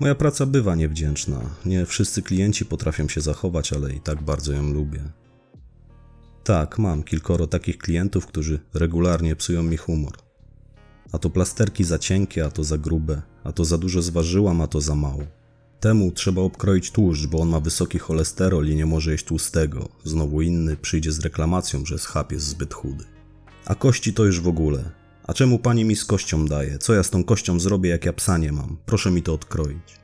Moja 0.00 0.14
praca 0.14 0.46
bywa 0.46 0.74
niewdzięczna. 0.74 1.40
Nie 1.66 1.86
wszyscy 1.86 2.22
klienci 2.22 2.66
potrafią 2.66 3.08
się 3.08 3.20
zachować, 3.20 3.72
ale 3.72 3.92
i 3.92 4.00
tak 4.00 4.22
bardzo 4.22 4.52
ją 4.52 4.72
lubię. 4.72 5.04
Tak, 6.44 6.78
mam 6.78 7.02
kilkoro 7.02 7.46
takich 7.46 7.78
klientów, 7.78 8.26
którzy 8.26 8.60
regularnie 8.74 9.36
psują 9.36 9.62
mi 9.62 9.76
humor. 9.76 10.12
A 11.12 11.18
to 11.18 11.30
plasterki 11.30 11.84
za 11.84 11.98
cienkie, 11.98 12.44
a 12.44 12.50
to 12.50 12.64
za 12.64 12.78
grube, 12.78 13.22
a 13.44 13.52
to 13.52 13.64
za 13.64 13.78
dużo 13.78 14.02
zważyłam, 14.02 14.60
a 14.60 14.66
to 14.66 14.80
za 14.80 14.94
mało. 14.94 15.22
Temu 15.80 16.12
trzeba 16.12 16.42
obkroić 16.42 16.90
tłuszcz, 16.90 17.26
bo 17.26 17.38
on 17.38 17.48
ma 17.48 17.60
wysoki 17.60 17.98
cholesterol 17.98 18.68
i 18.68 18.74
nie 18.74 18.86
może 18.86 19.12
jeść 19.12 19.24
tłustego. 19.24 19.88
Znowu 20.04 20.42
inny 20.42 20.76
przyjdzie 20.76 21.12
z 21.12 21.20
reklamacją, 21.20 21.86
że 21.86 21.98
schab 21.98 22.32
jest 22.32 22.46
zbyt 22.46 22.74
chudy. 22.74 23.04
A 23.66 23.74
kości 23.74 24.12
to 24.12 24.24
już 24.24 24.40
w 24.40 24.48
ogóle. 24.48 25.03
A 25.26 25.34
czemu 25.34 25.58
pani 25.58 25.84
mi 25.84 25.96
z 25.96 26.04
kością 26.04 26.46
daje? 26.46 26.78
Co 26.78 26.94
ja 26.94 27.02
z 27.02 27.10
tą 27.10 27.24
kością 27.24 27.60
zrobię, 27.60 27.90
jak 27.90 28.04
ja 28.04 28.12
psa 28.12 28.38
nie 28.38 28.52
mam? 28.52 28.76
Proszę 28.86 29.10
mi 29.10 29.22
to 29.22 29.34
odkroić. 29.34 30.00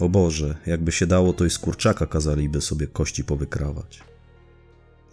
O 0.00 0.08
Boże, 0.08 0.56
jakby 0.66 0.92
się 0.92 1.06
dało, 1.06 1.32
to 1.32 1.44
i 1.44 1.50
z 1.50 1.58
kurczaka 1.58 2.06
kazaliby 2.06 2.60
sobie 2.60 2.86
kości 2.86 3.24
powykrawać. 3.24 4.02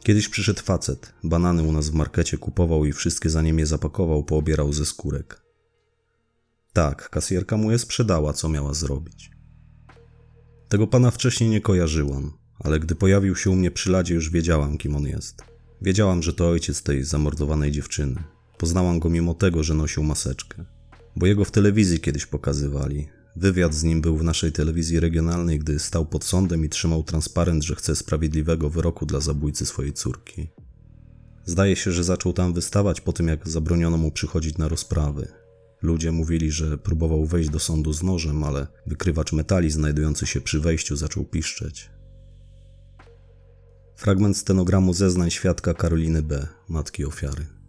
Kiedyś 0.03 0.29
przyszedł 0.29 0.61
facet, 0.61 1.13
banany 1.23 1.63
u 1.63 1.71
nas 1.71 1.89
w 1.89 1.93
markecie 1.93 2.37
kupował 2.37 2.85
i 2.85 2.93
wszystkie 2.93 3.29
za 3.29 3.41
nim 3.41 3.59
je 3.59 3.65
zapakował, 3.65 4.23
poobierał 4.23 4.73
ze 4.73 4.85
skórek. 4.85 5.41
Tak, 6.73 7.09
kasjerka 7.09 7.57
mu 7.57 7.71
je 7.71 7.79
sprzedała, 7.79 8.33
co 8.33 8.49
miała 8.49 8.73
zrobić. 8.73 9.31
Tego 10.69 10.87
pana 10.87 11.11
wcześniej 11.11 11.49
nie 11.49 11.61
kojarzyłam, 11.61 12.33
ale 12.59 12.79
gdy 12.79 12.95
pojawił 12.95 13.35
się 13.35 13.49
u 13.49 13.55
mnie 13.55 13.71
przy 13.71 13.91
ladzie, 13.91 14.13
już 14.13 14.29
wiedziałam, 14.29 14.77
kim 14.77 14.95
on 14.95 15.03
jest. 15.03 15.43
Wiedziałam, 15.81 16.23
że 16.23 16.33
to 16.33 16.49
ojciec 16.49 16.83
tej 16.83 17.03
zamordowanej 17.03 17.71
dziewczyny. 17.71 18.23
Poznałam 18.61 18.99
go 18.99 19.09
mimo 19.09 19.33
tego, 19.33 19.63
że 19.63 19.73
nosił 19.73 20.03
maseczkę. 20.03 20.65
Bo 21.15 21.25
jego 21.25 21.45
w 21.45 21.51
telewizji 21.51 21.99
kiedyś 21.99 22.25
pokazywali. 22.25 23.07
Wywiad 23.35 23.73
z 23.73 23.83
nim 23.83 24.01
był 24.01 24.17
w 24.17 24.23
naszej 24.23 24.51
telewizji 24.51 24.99
regionalnej, 24.99 25.59
gdy 25.59 25.79
stał 25.79 26.05
pod 26.05 26.23
sądem 26.23 26.65
i 26.65 26.69
trzymał 26.69 27.03
transparent, 27.03 27.63
że 27.63 27.75
chce 27.75 27.95
sprawiedliwego 27.95 28.69
wyroku 28.69 29.05
dla 29.05 29.19
zabójcy 29.19 29.65
swojej 29.65 29.93
córki. 29.93 30.47
Zdaje 31.45 31.75
się, 31.75 31.91
że 31.91 32.03
zaczął 32.03 32.33
tam 32.33 32.53
wystawać 32.53 33.01
po 33.01 33.13
tym, 33.13 33.27
jak 33.27 33.49
zabroniono 33.49 33.97
mu 33.97 34.11
przychodzić 34.11 34.57
na 34.57 34.67
rozprawy. 34.67 35.27
Ludzie 35.81 36.11
mówili, 36.11 36.51
że 36.51 36.77
próbował 36.77 37.25
wejść 37.25 37.49
do 37.49 37.59
sądu 37.59 37.93
z 37.93 38.03
nożem, 38.03 38.43
ale 38.43 38.67
wykrywacz 38.87 39.33
metali 39.33 39.71
znajdujący 39.71 40.25
się 40.25 40.41
przy 40.41 40.59
wejściu 40.59 40.95
zaczął 40.95 41.25
piszczeć. 41.25 41.89
Fragment 43.95 44.37
stenogramu 44.37 44.93
zeznań 44.93 45.31
świadka 45.31 45.73
Karoliny 45.73 46.21
B., 46.21 46.47
matki 46.69 47.05
ofiary. 47.05 47.60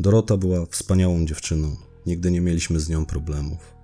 Dorota 0.00 0.36
była 0.36 0.66
wspaniałą 0.66 1.26
dziewczyną. 1.26 1.76
Nigdy 2.06 2.30
nie 2.30 2.40
mieliśmy 2.40 2.80
z 2.80 2.88
nią 2.88 3.06
problemów. 3.06 3.74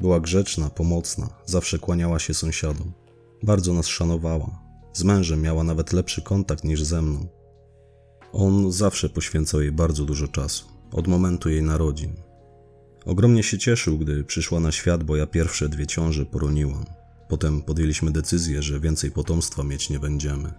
Była 0.00 0.20
grzeczna, 0.20 0.70
pomocna, 0.70 1.28
zawsze 1.46 1.78
kłaniała 1.78 2.18
się 2.18 2.34
sąsiadom. 2.34 2.92
Bardzo 3.42 3.74
nas 3.74 3.86
szanowała. 3.86 4.62
Z 4.92 5.04
mężem 5.04 5.42
miała 5.42 5.64
nawet 5.64 5.92
lepszy 5.92 6.22
kontakt 6.22 6.64
niż 6.64 6.82
ze 6.82 7.02
mną. 7.02 7.26
On 8.32 8.72
zawsze 8.72 9.08
poświęcał 9.08 9.60
jej 9.60 9.72
bardzo 9.72 10.04
dużo 10.04 10.28
czasu, 10.28 10.64
od 10.92 11.08
momentu 11.08 11.48
jej 11.48 11.62
narodzin. 11.62 12.12
Ogromnie 13.04 13.42
się 13.42 13.58
cieszył, 13.58 13.98
gdy 13.98 14.24
przyszła 14.24 14.60
na 14.60 14.72
świat, 14.72 15.04
bo 15.04 15.16
ja 15.16 15.26
pierwsze 15.26 15.68
dwie 15.68 15.86
ciąże 15.86 16.26
poroniłam. 16.26 16.84
Potem 17.28 17.62
podjęliśmy 17.62 18.10
decyzję, 18.10 18.62
że 18.62 18.80
więcej 18.80 19.10
potomstwa 19.10 19.64
mieć 19.64 19.90
nie 19.90 19.98
będziemy. 19.98 20.52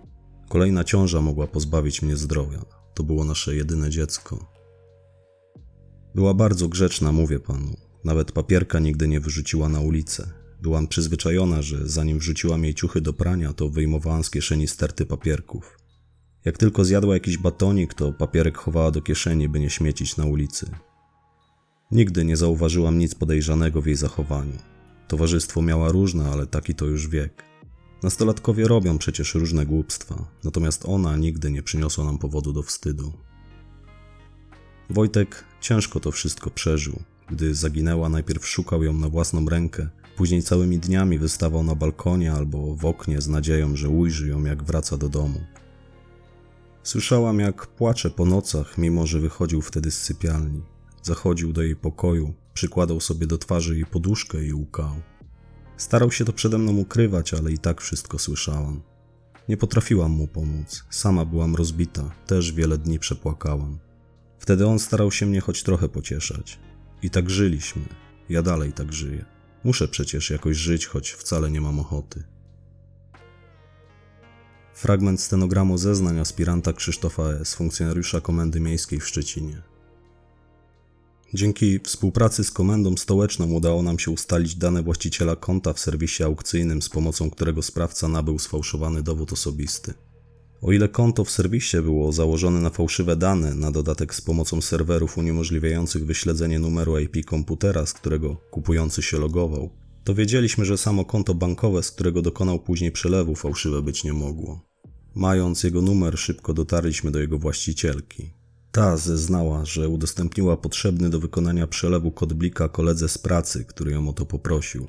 Kolejna 0.50 0.84
ciąża 0.84 1.22
mogła 1.22 1.48
pozbawić 1.48 2.02
mnie 2.02 2.18
zdrowia. 2.18 2.60
To 2.94 3.04
było 3.04 3.24
nasze 3.24 3.56
jedyne 3.56 3.90
dziecko. 3.90 4.53
Była 6.16 6.34
bardzo 6.34 6.68
grzeczna, 6.68 7.12
mówię 7.12 7.40
panu. 7.40 7.78
Nawet 8.04 8.32
papierka 8.32 8.80
nigdy 8.80 9.08
nie 9.08 9.20
wyrzuciła 9.20 9.70
na 9.70 9.80
ulicę. 9.80 10.30
Byłam 10.62 10.88
przyzwyczajona, 10.88 11.62
że 11.62 11.88
zanim 11.88 12.20
wrzuciłam 12.20 12.64
jej 12.64 12.74
ciuchy 12.74 13.02
do 13.02 13.14
prania, 13.14 13.54
to 13.54 13.70
wyjmowałam 13.70 14.24
z 14.24 14.30
kieszeni 14.30 14.68
sterty 14.68 15.06
papierków. 15.06 15.78
Jak 16.46 16.58
tylko 16.58 16.86
zjadła 16.86 17.14
jakiś 17.14 17.38
batonik, 17.38 17.94
to 17.94 18.14
papierek 18.14 18.58
chowała 18.58 18.92
do 18.92 19.02
kieszeni, 19.02 19.50
by 19.50 19.60
nie 19.60 19.70
śmiecić 19.70 20.18
na 20.18 20.26
ulicy. 20.26 20.72
Nigdy 21.92 22.26
nie 22.26 22.38
zauważyłam 22.38 22.98
nic 22.98 23.16
podejrzanego 23.16 23.82
w 23.82 23.86
jej 23.86 23.96
zachowaniu. 23.96 24.58
Towarzystwo 25.08 25.62
miała 25.62 25.90
różne, 25.92 26.30
ale 26.30 26.48
taki 26.48 26.76
to 26.76 26.86
już 26.86 27.08
wiek. 27.08 27.44
Nastolatkowie 28.04 28.68
robią 28.68 28.98
przecież 28.98 29.36
różne 29.36 29.66
głupstwa, 29.66 30.26
natomiast 30.44 30.86
ona 30.86 31.18
nigdy 31.18 31.52
nie 31.52 31.64
przyniosła 31.64 32.06
nam 32.06 32.18
powodu 32.18 32.54
do 32.54 32.64
wstydu. 32.64 33.14
Wojtek 34.90 35.44
ciężko 35.64 36.00
to 36.00 36.12
wszystko 36.12 36.50
przeżył. 36.50 37.00
Gdy 37.30 37.56
zaginęła, 37.56 38.10
najpierw 38.10 38.48
szukał 38.48 38.84
ją 38.84 38.94
na 38.94 39.10
własną 39.10 39.46
rękę, 39.50 39.90
później 40.16 40.44
całymi 40.44 40.80
dniami 40.80 41.20
wystawał 41.20 41.64
na 41.64 41.76
balkonie 41.76 42.34
albo 42.34 42.76
w 42.76 42.86
oknie 42.86 43.22
z 43.22 43.28
nadzieją, 43.28 43.76
że 43.76 43.90
ujrzy 43.90 44.28
ją, 44.28 44.44
jak 44.44 44.64
wraca 44.64 44.98
do 44.98 45.10
domu. 45.10 45.42
Słyszałam, 46.84 47.40
jak 47.40 47.68
płacze 47.68 48.10
po 48.10 48.26
nocach, 48.26 48.78
mimo 48.78 49.08
że 49.08 49.20
wychodził 49.20 49.62
wtedy 49.62 49.92
z 49.92 50.02
sypialni. 50.02 50.62
Zachodził 51.02 51.54
do 51.54 51.62
jej 51.62 51.76
pokoju, 51.76 52.34
przykładał 52.54 53.00
sobie 53.00 53.28
do 53.28 53.38
twarzy 53.38 53.76
jej 53.76 53.86
poduszkę 53.86 54.46
i 54.46 54.54
łkał. 54.54 54.96
Starał 55.78 56.12
się 56.12 56.26
to 56.26 56.34
przede 56.34 56.58
mną 56.58 56.78
ukrywać, 56.78 57.34
ale 57.34 57.52
i 57.52 57.58
tak 57.58 57.82
wszystko 57.82 58.20
słyszałam. 58.20 58.82
Nie 59.50 59.58
potrafiłam 59.58 60.12
mu 60.12 60.28
pomóc. 60.28 60.84
Sama 60.90 61.26
byłam 61.26 61.56
rozbita, 61.56 62.12
też 62.28 62.52
wiele 62.52 62.78
dni 62.78 63.00
przepłakałam. 63.00 63.80
Wtedy 64.44 64.68
on 64.68 64.80
starał 64.80 65.12
się 65.12 65.26
mnie 65.26 65.42
choć 65.42 65.64
trochę 65.64 65.90
pocieszać. 65.90 66.60
I 67.02 67.10
tak 67.10 67.30
żyliśmy. 67.30 67.82
Ja 68.30 68.42
dalej 68.42 68.74
tak 68.74 68.94
żyję. 68.94 69.26
Muszę 69.64 69.88
przecież 69.88 70.30
jakoś 70.30 70.58
żyć, 70.58 70.86
choć 70.86 71.12
wcale 71.12 71.52
nie 71.52 71.62
mam 71.62 71.80
ochoty. 71.80 72.24
Fragment 74.74 75.22
stenogramu 75.22 75.78
zeznań 75.78 76.20
aspiranta 76.20 76.74
Krzysztofa 76.74 77.24
S., 77.24 77.56
funkcjonariusza 77.56 78.22
Komendy 78.22 78.60
Miejskiej 78.60 79.00
w 79.00 79.08
Szczecinie. 79.08 79.62
Dzięki 81.34 81.80
współpracy 81.80 82.44
z 82.44 82.52
Komendą 82.52 82.98
Stołeczną 82.98 83.52
udało 83.52 83.82
nam 83.82 84.00
się 84.00 84.12
ustalić 84.12 84.56
dane 84.56 84.84
właściciela 84.84 85.36
konta 85.36 85.74
w 85.74 85.80
serwisie 85.80 86.24
aukcyjnym, 86.24 86.82
z 86.82 86.90
pomocą 86.90 87.30
którego 87.30 87.62
sprawca 87.62 88.08
nabył 88.08 88.40
sfałszowany 88.40 89.04
dowód 89.04 89.34
osobisty. 89.34 89.94
O 90.66 90.72
ile 90.72 90.90
konto 90.90 91.24
w 91.24 91.32
serwisie 91.32 91.78
było 91.82 92.12
założone 92.12 92.62
na 92.62 92.70
fałszywe 92.70 93.16
dane, 93.16 93.56
na 93.56 93.72
dodatek 93.72 94.16
z 94.16 94.22
pomocą 94.22 94.62
serwerów 94.62 95.18
uniemożliwiających 95.18 96.06
wyśledzenie 96.06 96.60
numeru 96.60 97.00
IP 97.00 97.26
komputera, 97.26 97.86
z 97.86 97.94
którego 97.94 98.36
kupujący 98.52 99.02
się 99.02 99.18
logował, 99.18 99.70
to 100.04 100.16
wiedzieliśmy, 100.16 100.66
że 100.66 100.78
samo 100.78 101.06
konto 101.06 101.34
bankowe, 101.34 101.84
z 101.84 101.92
którego 101.92 102.22
dokonał 102.22 102.60
później 102.60 102.92
przelewu, 102.92 103.36
fałszywe 103.36 103.82
być 103.82 104.04
nie 104.04 104.14
mogło. 104.14 104.62
Mając 105.16 105.64
jego 105.64 105.82
numer, 105.82 106.18
szybko 106.18 106.54
dotarliśmy 106.54 107.12
do 107.12 107.20
jego 107.20 107.38
właścicielki. 107.38 108.34
Ta 108.72 108.98
zeznała, 108.98 109.66
że 109.66 109.90
udostępniła 109.90 110.58
potrzebny 110.58 111.10
do 111.10 111.20
wykonania 111.20 111.68
przelewu 111.68 112.12
kod 112.12 112.34
blika 112.34 112.70
koledze 112.70 113.10
z 113.10 113.18
pracy, 113.18 113.66
który 113.66 113.92
ją 113.92 114.10
o 114.10 114.14
to 114.14 114.26
poprosił. 114.26 114.88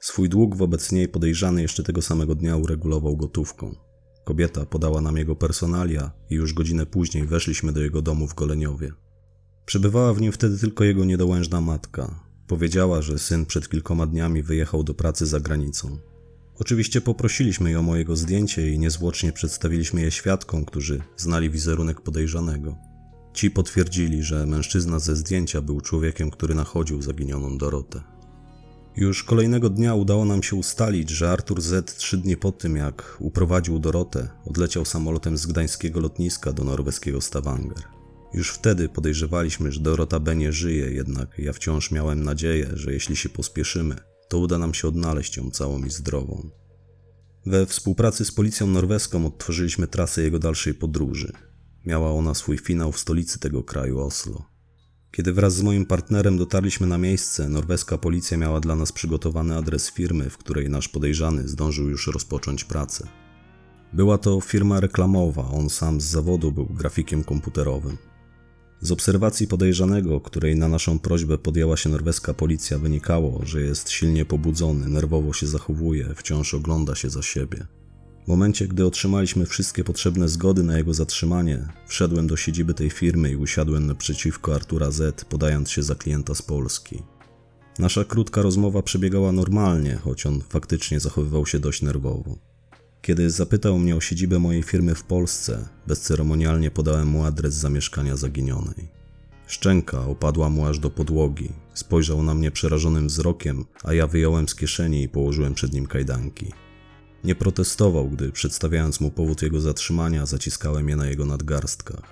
Swój 0.00 0.28
dług 0.28 0.56
wobec 0.56 0.92
niej 0.92 1.08
podejrzany 1.08 1.62
jeszcze 1.62 1.82
tego 1.82 2.02
samego 2.02 2.34
dnia 2.34 2.56
uregulował 2.56 3.16
gotówką. 3.16 3.85
Kobieta 4.26 4.66
podała 4.66 5.00
nam 5.00 5.16
jego 5.16 5.36
personalia 5.36 6.10
i 6.30 6.34
już 6.34 6.54
godzinę 6.54 6.86
później 6.86 7.26
weszliśmy 7.26 7.72
do 7.72 7.80
jego 7.80 8.02
domu 8.02 8.26
w 8.26 8.34
Goleniowie. 8.34 8.92
Przebywała 9.66 10.14
w 10.14 10.20
nim 10.20 10.32
wtedy 10.32 10.58
tylko 10.58 10.84
jego 10.84 11.04
niedołężna 11.04 11.60
matka. 11.60 12.20
Powiedziała, 12.46 13.02
że 13.02 13.18
syn 13.18 13.46
przed 13.46 13.68
kilkoma 13.68 14.06
dniami 14.06 14.42
wyjechał 14.42 14.82
do 14.82 14.94
pracy 14.94 15.26
za 15.26 15.40
granicą. 15.40 15.98
Oczywiście 16.58 17.00
poprosiliśmy 17.00 17.70
ją 17.70 17.90
o 17.90 17.96
jego 17.96 18.16
zdjęcie 18.16 18.70
i 18.70 18.78
niezwłocznie 18.78 19.32
przedstawiliśmy 19.32 20.00
je 20.00 20.10
świadkom, 20.10 20.64
którzy 20.64 21.02
znali 21.16 21.50
wizerunek 21.50 22.00
podejrzanego. 22.00 22.76
Ci 23.32 23.50
potwierdzili, 23.50 24.22
że 24.22 24.46
mężczyzna 24.46 24.98
ze 24.98 25.16
zdjęcia 25.16 25.60
był 25.60 25.80
człowiekiem, 25.80 26.30
który 26.30 26.54
nachodził 26.54 27.02
zaginioną 27.02 27.58
Dorotę. 27.58 28.15
Już 28.96 29.24
kolejnego 29.24 29.70
dnia 29.70 29.94
udało 29.94 30.24
nam 30.24 30.42
się 30.42 30.56
ustalić, 30.56 31.10
że 31.10 31.30
Artur 31.30 31.62
Z 31.62 31.94
trzy 31.94 32.18
dni 32.18 32.36
po 32.36 32.52
tym, 32.52 32.76
jak 32.76 33.16
uprowadził 33.20 33.78
Dorotę, 33.78 34.28
odleciał 34.44 34.84
samolotem 34.84 35.36
z 35.36 35.46
gdańskiego 35.46 36.00
lotniska 36.00 36.52
do 36.52 36.64
norweskiego 36.64 37.20
Stavanger. 37.20 37.82
Już 38.34 38.50
wtedy 38.50 38.88
podejrzewaliśmy, 38.88 39.72
że 39.72 39.80
Dorota 39.80 40.20
B 40.20 40.36
nie 40.36 40.52
żyje, 40.52 40.90
jednak 40.90 41.38
ja 41.38 41.52
wciąż 41.52 41.90
miałem 41.90 42.24
nadzieję, 42.24 42.70
że 42.74 42.92
jeśli 42.92 43.16
się 43.16 43.28
pospieszymy, 43.28 43.96
to 44.28 44.38
uda 44.38 44.58
nam 44.58 44.74
się 44.74 44.88
odnaleźć 44.88 45.36
ją 45.36 45.50
całą 45.50 45.84
i 45.84 45.90
zdrową. 45.90 46.50
We 47.46 47.66
współpracy 47.66 48.24
z 48.24 48.32
policją 48.32 48.66
norweską 48.66 49.26
odtworzyliśmy 49.26 49.86
trasę 49.86 50.22
jego 50.22 50.38
dalszej 50.38 50.74
podróży. 50.74 51.32
Miała 51.84 52.10
ona 52.12 52.34
swój 52.34 52.58
finał 52.58 52.92
w 52.92 52.98
stolicy 52.98 53.38
tego 53.38 53.62
kraju 53.62 54.00
Oslo. 54.00 54.55
Kiedy 55.16 55.32
wraz 55.32 55.54
z 55.54 55.62
moim 55.62 55.86
partnerem 55.86 56.38
dotarliśmy 56.38 56.86
na 56.86 56.98
miejsce, 56.98 57.48
norweska 57.48 57.98
policja 57.98 58.36
miała 58.36 58.60
dla 58.60 58.76
nas 58.76 58.92
przygotowany 58.92 59.56
adres 59.56 59.90
firmy, 59.90 60.30
w 60.30 60.38
której 60.38 60.70
nasz 60.70 60.88
podejrzany 60.88 61.48
zdążył 61.48 61.88
już 61.88 62.06
rozpocząć 62.06 62.64
pracę. 62.64 63.08
Była 63.92 64.18
to 64.18 64.40
firma 64.40 64.80
reklamowa, 64.80 65.48
on 65.48 65.70
sam 65.70 66.00
z 66.00 66.04
zawodu 66.04 66.52
był 66.52 66.66
grafikiem 66.66 67.24
komputerowym. 67.24 67.96
Z 68.80 68.92
obserwacji 68.92 69.46
podejrzanego, 69.46 70.20
której 70.20 70.56
na 70.56 70.68
naszą 70.68 70.98
prośbę 70.98 71.38
podjęła 71.38 71.76
się 71.76 71.88
norweska 71.88 72.34
policja, 72.34 72.78
wynikało, 72.78 73.40
że 73.44 73.60
jest 73.60 73.90
silnie 73.90 74.24
pobudzony, 74.24 74.88
nerwowo 74.88 75.32
się 75.32 75.46
zachowuje, 75.46 76.14
wciąż 76.16 76.54
ogląda 76.54 76.94
się 76.94 77.10
za 77.10 77.22
siebie. 77.22 77.66
W 78.26 78.28
momencie, 78.28 78.68
gdy 78.68 78.86
otrzymaliśmy 78.86 79.46
wszystkie 79.46 79.84
potrzebne 79.84 80.28
zgody 80.28 80.62
na 80.62 80.78
jego 80.78 80.94
zatrzymanie, 80.94 81.68
wszedłem 81.86 82.26
do 82.26 82.36
siedziby 82.36 82.74
tej 82.74 82.90
firmy 82.90 83.30
i 83.30 83.36
usiadłem 83.36 83.86
naprzeciwko 83.86 84.54
Artura 84.54 84.90
Z, 84.90 85.24
podając 85.24 85.70
się 85.70 85.82
za 85.82 85.94
klienta 85.94 86.34
z 86.34 86.42
Polski. 86.42 87.02
Nasza 87.78 88.04
krótka 88.04 88.42
rozmowa 88.42 88.82
przebiegała 88.82 89.32
normalnie, 89.32 89.96
choć 89.96 90.26
on 90.26 90.40
faktycznie 90.48 91.00
zachowywał 91.00 91.46
się 91.46 91.58
dość 91.58 91.82
nerwowo. 91.82 92.38
Kiedy 93.02 93.30
zapytał 93.30 93.78
mnie 93.78 93.96
o 93.96 94.00
siedzibę 94.00 94.38
mojej 94.38 94.62
firmy 94.62 94.94
w 94.94 95.02
Polsce, 95.02 95.68
bezceremonialnie 95.86 96.70
podałem 96.70 97.08
mu 97.08 97.24
adres 97.24 97.54
zamieszkania 97.54 98.16
zaginionej. 98.16 98.88
Szczęka 99.46 100.06
opadła 100.06 100.50
mu 100.50 100.66
aż 100.66 100.78
do 100.78 100.90
podłogi. 100.90 101.52
Spojrzał 101.74 102.22
na 102.22 102.34
mnie 102.34 102.50
przerażonym 102.50 103.06
wzrokiem, 103.06 103.64
a 103.84 103.94
ja 103.94 104.06
wyjąłem 104.06 104.48
z 104.48 104.54
kieszeni 104.54 105.02
i 105.02 105.08
położyłem 105.08 105.54
przed 105.54 105.72
nim 105.72 105.86
kajdanki. 105.86 106.65
Nie 107.26 107.34
protestował, 107.34 108.08
gdy 108.08 108.32
przedstawiając 108.32 109.00
mu 109.00 109.10
powód 109.10 109.42
jego 109.42 109.60
zatrzymania, 109.60 110.26
zaciskałem 110.26 110.88
je 110.88 110.96
na 110.96 111.06
jego 111.06 111.26
nadgarstkach. 111.26 112.02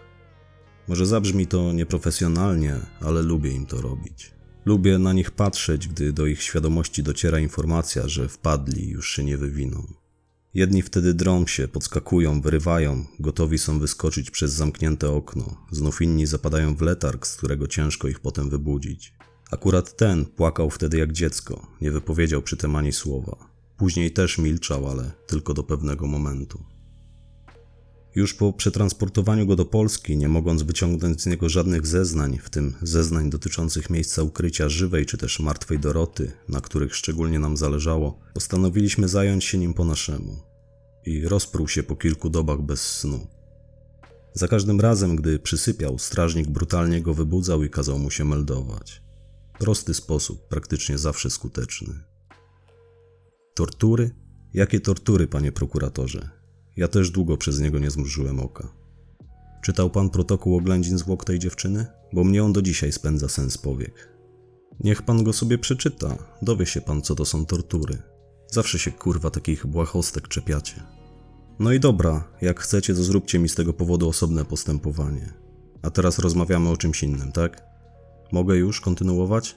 Może 0.88 1.06
zabrzmi 1.06 1.46
to 1.46 1.72
nieprofesjonalnie, 1.72 2.76
ale 3.00 3.22
lubię 3.22 3.50
im 3.50 3.66
to 3.66 3.80
robić. 3.80 4.32
Lubię 4.64 4.98
na 4.98 5.12
nich 5.12 5.30
patrzeć, 5.30 5.88
gdy 5.88 6.12
do 6.12 6.26
ich 6.26 6.42
świadomości 6.42 7.02
dociera 7.02 7.38
informacja, 7.38 8.08
że 8.08 8.28
wpadli 8.28 8.88
już 8.88 9.10
się 9.16 9.24
nie 9.24 9.38
wywiną. 9.38 9.86
Jedni 10.54 10.82
wtedy 10.82 11.14
drą 11.14 11.46
się, 11.46 11.68
podskakują, 11.68 12.40
wyrywają, 12.40 13.04
gotowi 13.20 13.58
są 13.58 13.78
wyskoczyć 13.78 14.30
przez 14.30 14.52
zamknięte 14.52 15.10
okno. 15.10 15.66
Znów 15.70 16.02
inni 16.02 16.26
zapadają 16.26 16.76
w 16.76 16.82
letarg, 16.82 17.26
z 17.26 17.36
którego 17.36 17.66
ciężko 17.66 18.08
ich 18.08 18.20
potem 18.20 18.50
wybudzić. 18.50 19.14
Akurat 19.50 19.96
ten 19.96 20.26
płakał 20.26 20.70
wtedy 20.70 20.98
jak 20.98 21.12
dziecko, 21.12 21.66
nie 21.80 21.90
wypowiedział 21.90 22.42
przy 22.42 22.56
tym 22.56 22.76
ani 22.76 22.92
słowa. 22.92 23.53
Później 23.76 24.12
też 24.12 24.38
milczał, 24.38 24.88
ale 24.90 25.12
tylko 25.26 25.54
do 25.54 25.62
pewnego 25.62 26.06
momentu. 26.06 26.64
Już 28.14 28.34
po 28.34 28.52
przetransportowaniu 28.52 29.46
go 29.46 29.56
do 29.56 29.64
Polski, 29.64 30.16
nie 30.16 30.28
mogąc 30.28 30.62
wyciągnąć 30.62 31.22
z 31.22 31.26
niego 31.26 31.48
żadnych 31.48 31.86
zeznań, 31.86 32.38
w 32.42 32.50
tym 32.50 32.74
zeznań 32.82 33.30
dotyczących 33.30 33.90
miejsca 33.90 34.22
ukrycia 34.22 34.68
żywej 34.68 35.06
czy 35.06 35.18
też 35.18 35.40
martwej 35.40 35.78
Doroty, 35.78 36.32
na 36.48 36.60
których 36.60 36.96
szczególnie 36.96 37.38
nam 37.38 37.56
zależało, 37.56 38.20
postanowiliśmy 38.34 39.08
zająć 39.08 39.44
się 39.44 39.58
nim 39.58 39.74
po 39.74 39.84
naszemu. 39.84 40.36
I 41.06 41.28
rozpruł 41.28 41.68
się 41.68 41.82
po 41.82 41.96
kilku 41.96 42.30
dobach 42.30 42.62
bez 42.62 42.80
snu. 42.80 43.26
Za 44.32 44.48
każdym 44.48 44.80
razem, 44.80 45.16
gdy 45.16 45.38
przysypiał, 45.38 45.98
strażnik 45.98 46.48
brutalnie 46.48 47.02
go 47.02 47.14
wybudzał 47.14 47.62
i 47.62 47.70
kazał 47.70 47.98
mu 47.98 48.10
się 48.10 48.24
meldować. 48.24 49.02
Prosty 49.58 49.94
sposób, 49.94 50.48
praktycznie 50.48 50.98
zawsze 50.98 51.30
skuteczny. 51.30 52.13
Tortury? 53.54 54.10
Jakie 54.54 54.80
tortury, 54.80 55.26
panie 55.26 55.52
prokuratorze? 55.52 56.28
Ja 56.76 56.88
też 56.88 57.10
długo 57.10 57.36
przez 57.36 57.60
niego 57.60 57.78
nie 57.78 57.90
zmrużyłem 57.90 58.40
oka. 58.40 58.68
Czytał 59.62 59.90
pan 59.90 60.10
protokół 60.10 60.56
oględzin 60.56 60.98
zwłok 60.98 61.24
tej 61.24 61.38
dziewczyny? 61.38 61.86
Bo 62.12 62.24
mnie 62.24 62.44
on 62.44 62.52
do 62.52 62.62
dzisiaj 62.62 62.92
spędza 62.92 63.28
sens 63.28 63.58
powiek. 63.58 64.08
Niech 64.80 65.02
pan 65.02 65.24
go 65.24 65.32
sobie 65.32 65.58
przeczyta, 65.58 66.18
dowie 66.42 66.66
się 66.66 66.80
pan, 66.80 67.02
co 67.02 67.14
to 67.14 67.24
są 67.24 67.46
tortury. 67.46 67.98
Zawsze 68.50 68.78
się 68.78 68.92
kurwa 68.92 69.30
takich 69.30 69.66
błahostek 69.66 70.28
czepiacie. 70.28 70.82
No 71.58 71.72
i 71.72 71.80
dobra, 71.80 72.28
jak 72.40 72.60
chcecie, 72.60 72.94
to 72.94 73.02
zróbcie 73.02 73.38
mi 73.38 73.48
z 73.48 73.54
tego 73.54 73.72
powodu 73.72 74.08
osobne 74.08 74.44
postępowanie. 74.44 75.34
A 75.82 75.90
teraz 75.90 76.18
rozmawiamy 76.18 76.68
o 76.68 76.76
czymś 76.76 77.02
innym, 77.02 77.32
tak? 77.32 77.62
Mogę 78.32 78.56
już 78.56 78.80
kontynuować? 78.80 79.56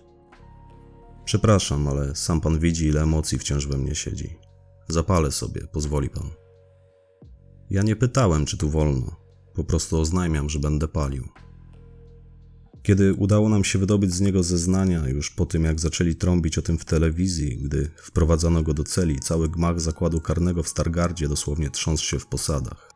Przepraszam, 1.27 1.87
ale 1.87 2.15
sam 2.15 2.41
pan 2.41 2.59
widzi, 2.59 2.85
ile 2.85 3.01
emocji 3.01 3.37
wciąż 3.37 3.67
we 3.67 3.77
mnie 3.77 3.95
siedzi. 3.95 4.37
Zapalę 4.87 5.31
sobie, 5.31 5.61
pozwoli 5.71 6.09
pan. 6.09 6.29
Ja 7.69 7.83
nie 7.83 7.95
pytałem, 7.95 8.45
czy 8.45 8.57
tu 8.57 8.69
wolno. 8.69 9.15
Po 9.53 9.63
prostu 9.63 9.99
oznajmiam, 9.99 10.49
że 10.49 10.59
będę 10.59 10.87
palił. 10.87 11.27
Kiedy 12.83 13.13
udało 13.13 13.49
nam 13.49 13.63
się 13.63 13.79
wydobyć 13.79 14.13
z 14.13 14.21
niego 14.21 14.43
zeznania, 14.43 15.07
już 15.07 15.31
po 15.31 15.45
tym 15.45 15.63
jak 15.63 15.79
zaczęli 15.79 16.15
trąbić 16.15 16.57
o 16.57 16.61
tym 16.61 16.77
w 16.77 16.85
telewizji, 16.85 17.57
gdy 17.57 17.89
wprowadzono 17.97 18.63
go 18.63 18.73
do 18.73 18.83
celi, 18.83 19.19
cały 19.19 19.49
gmach 19.49 19.81
zakładu 19.81 20.21
karnego 20.21 20.63
w 20.63 20.69
Stargardzie 20.69 21.27
dosłownie 21.27 21.69
trząsł 21.69 22.05
się 22.05 22.19
w 22.19 22.27
posadach. 22.27 22.91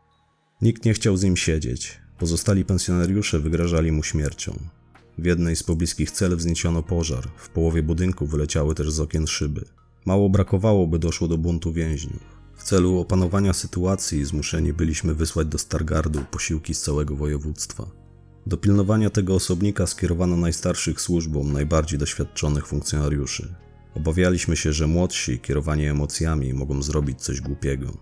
Nikt 0.62 0.86
nie 0.86 0.94
chciał 0.94 1.18
z 1.18 1.24
nim 1.24 1.38
siedzieć. 1.38 2.00
Pozostali 2.18 2.66
pensjonariusze 2.66 3.40
wygrażali 3.40 3.92
mu 3.92 4.04
śmiercią. 4.04 4.81
W 5.22 5.26
jednej 5.26 5.56
z 5.56 5.64
pobliskich 5.64 6.12
cel 6.12 6.38
wzniesiono 6.38 6.84
pożar, 6.84 7.28
w 7.38 7.50
połowie 7.50 7.84
budynku 7.84 8.26
wyleciały 8.26 8.76
też 8.76 8.92
z 8.92 9.00
okien 9.00 9.28
szyby. 9.28 9.66
Mało 10.06 10.30
brakowało, 10.30 10.88
by 10.88 11.00
doszło 11.00 11.28
do 11.28 11.38
buntu 11.38 11.74
więźniów. 11.74 12.24
W 12.56 12.64
celu 12.64 13.00
opanowania 13.00 13.54
sytuacji 13.54 14.26
zmuszeni 14.26 14.74
byliśmy 14.74 15.16
wysłać 15.16 15.48
do 15.48 15.58
Stargardu 15.58 16.20
posiłki 16.32 16.74
z 16.74 16.82
całego 16.82 17.16
województwa. 17.16 17.92
Do 18.48 18.58
pilnowania 18.58 19.10
tego 19.10 19.36
osobnika 19.36 19.88
skierowano 19.88 20.38
najstarszych 20.38 21.02
służbom, 21.02 21.54
najbardziej 21.54 22.00
doświadczonych 22.00 22.68
funkcjonariuszy. 22.68 23.56
Obawialiśmy 23.96 24.58
się, 24.58 24.74
że 24.74 24.88
młodsi, 24.88 25.40
kierowani 25.40 25.86
emocjami, 25.86 26.54
mogą 26.54 26.82
zrobić 26.82 27.22
coś 27.22 27.42
głupiego. 27.42 27.98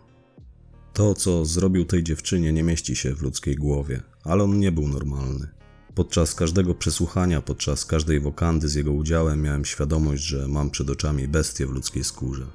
To, 0.94 1.14
co 1.14 1.46
zrobił 1.46 1.86
tej 1.86 2.04
dziewczynie, 2.04 2.54
nie 2.54 2.64
mieści 2.64 2.96
się 2.96 3.16
w 3.16 3.22
ludzkiej 3.22 3.56
głowie, 3.56 4.02
ale 4.24 4.44
on 4.44 4.60
nie 4.60 4.72
był 4.72 4.88
normalny. 4.88 5.59
Podczas 6.00 6.36
każdego 6.36 6.76
przesłuchania, 6.76 7.42
podczas 7.42 7.86
każdej 7.86 8.20
wokandy 8.20 8.70
z 8.70 8.76
jego 8.76 8.92
udziałem 8.92 9.42
miałem 9.42 9.66
świadomość, 9.66 10.24
że 10.24 10.48
mam 10.48 10.70
przed 10.70 10.90
oczami 10.90 11.28
bestię 11.28 11.68
w 11.68 11.70
ludzkiej 11.70 12.04
skórze. 12.04 12.46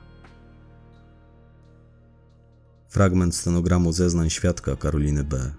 Fragment 2.88 3.34
stenogramu 3.34 3.92
zeznań 3.92 4.30
świadka 4.30 4.76
Karoliny 4.76 5.24
B. 5.24 5.52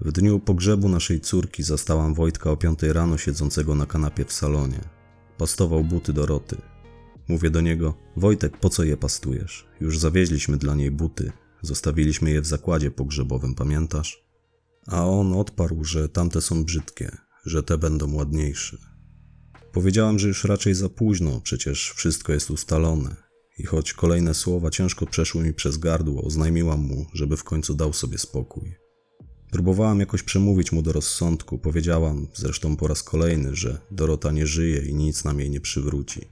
W 0.00 0.12
dniu 0.12 0.40
pogrzebu 0.40 0.88
naszej 0.88 1.20
córki 1.20 1.62
zastałam 1.62 2.14
Wojtka 2.14 2.50
o 2.50 2.56
piątej 2.56 2.92
rano 2.92 3.18
siedzącego 3.18 3.74
na 3.74 3.86
kanapie 3.86 4.24
w 4.24 4.32
salonie. 4.32 4.80
Pastował 5.38 5.84
buty 5.84 6.12
Doroty. 6.12 6.56
Mówię 7.28 7.50
do 7.50 7.60
niego, 7.60 7.94
Wojtek, 8.16 8.56
po 8.56 8.68
co 8.68 8.84
je 8.84 8.96
pastujesz? 8.96 9.66
Już 9.80 9.98
zawieźliśmy 9.98 10.56
dla 10.56 10.74
niej 10.74 10.90
buty. 10.90 11.32
Zostawiliśmy 11.62 12.30
je 12.30 12.40
w 12.40 12.46
zakładzie 12.46 12.90
pogrzebowym, 12.90 13.54
pamiętasz? 13.54 14.27
A 14.88 15.06
on 15.06 15.32
odparł, 15.32 15.84
że 15.84 16.08
tamte 16.08 16.40
są 16.40 16.64
brzydkie, 16.64 17.16
że 17.46 17.62
te 17.62 17.78
będą 17.78 18.14
ładniejsze. 18.14 18.76
Powiedziałam, 19.72 20.18
że 20.18 20.28
już 20.28 20.44
raczej 20.44 20.74
za 20.74 20.88
późno, 20.88 21.40
przecież 21.40 21.92
wszystko 21.96 22.32
jest 22.32 22.50
ustalone 22.50 23.16
i 23.58 23.66
choć 23.66 23.92
kolejne 23.92 24.34
słowa 24.34 24.70
ciężko 24.70 25.06
przeszły 25.06 25.42
mi 25.42 25.54
przez 25.54 25.78
gardło, 25.78 26.22
oznajmiłam 26.22 26.80
mu, 26.80 27.06
żeby 27.14 27.36
w 27.36 27.44
końcu 27.44 27.74
dał 27.74 27.92
sobie 27.92 28.18
spokój. 28.18 28.74
Próbowałam 29.50 30.00
jakoś 30.00 30.22
przemówić 30.22 30.72
mu 30.72 30.82
do 30.82 30.92
rozsądku, 30.92 31.58
powiedziałam, 31.58 32.26
zresztą 32.34 32.76
po 32.76 32.88
raz 32.88 33.02
kolejny, 33.02 33.56
że 33.56 33.80
Dorota 33.90 34.30
nie 34.30 34.46
żyje 34.46 34.86
i 34.86 34.94
nic 34.94 35.24
nam 35.24 35.40
jej 35.40 35.50
nie 35.50 35.60
przywróci. 35.60 36.28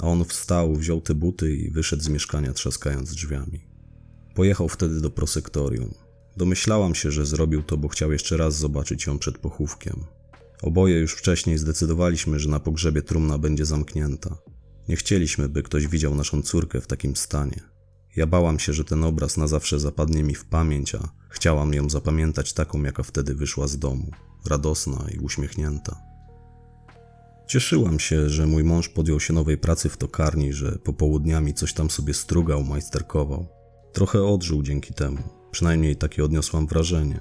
A 0.00 0.06
on 0.06 0.24
wstał, 0.24 0.76
wziął 0.76 1.00
te 1.00 1.14
buty 1.14 1.56
i 1.56 1.70
wyszedł 1.70 2.02
z 2.02 2.08
mieszkania 2.08 2.52
trzaskając 2.52 3.10
drzwiami. 3.14 3.60
Pojechał 4.34 4.68
wtedy 4.68 5.00
do 5.00 5.10
prosektorium. 5.10 6.07
Domyślałam 6.38 6.94
się, 6.94 7.10
że 7.10 7.26
zrobił 7.26 7.62
to, 7.62 7.76
bo 7.76 7.88
chciał 7.88 8.12
jeszcze 8.12 8.36
raz 8.36 8.56
zobaczyć 8.56 9.06
ją 9.06 9.18
przed 9.18 9.38
pochówkiem. 9.38 10.04
Oboje 10.62 10.98
już 10.98 11.12
wcześniej 11.12 11.58
zdecydowaliśmy, 11.58 12.38
że 12.38 12.48
na 12.48 12.60
pogrzebie 12.60 13.02
trumna 13.02 13.38
będzie 13.38 13.66
zamknięta. 13.66 14.38
Nie 14.88 14.96
chcieliśmy, 14.96 15.48
by 15.48 15.62
ktoś 15.62 15.86
widział 15.86 16.14
naszą 16.14 16.42
córkę 16.42 16.80
w 16.80 16.86
takim 16.86 17.16
stanie. 17.16 17.60
Ja 18.16 18.26
bałam 18.26 18.58
się, 18.58 18.72
że 18.72 18.84
ten 18.84 19.04
obraz 19.04 19.36
na 19.36 19.46
zawsze 19.46 19.80
zapadnie 19.80 20.22
mi 20.22 20.34
w 20.34 20.44
pamięć, 20.44 20.94
a 20.94 21.08
chciałam 21.30 21.74
ją 21.74 21.90
zapamiętać 21.90 22.52
taką, 22.52 22.82
jaka 22.82 23.02
wtedy 23.02 23.34
wyszła 23.34 23.66
z 23.66 23.78
domu, 23.78 24.10
radosna 24.46 25.06
i 25.14 25.18
uśmiechnięta. 25.18 25.96
Cieszyłam 27.48 27.98
się, 27.98 28.28
że 28.28 28.46
mój 28.46 28.64
mąż 28.64 28.88
podjął 28.88 29.20
się 29.20 29.32
nowej 29.32 29.58
pracy 29.58 29.88
w 29.88 29.96
tokarni, 29.96 30.52
że 30.52 30.78
popołudniami 30.84 31.54
coś 31.54 31.72
tam 31.72 31.90
sobie 31.90 32.14
strugał, 32.14 32.64
majsterkował. 32.64 33.46
Trochę 33.92 34.24
odżył 34.24 34.62
dzięki 34.62 34.94
temu, 34.94 35.37
przynajmniej 35.50 35.96
takie 35.96 36.24
odniosłam 36.24 36.66
wrażenie. 36.66 37.20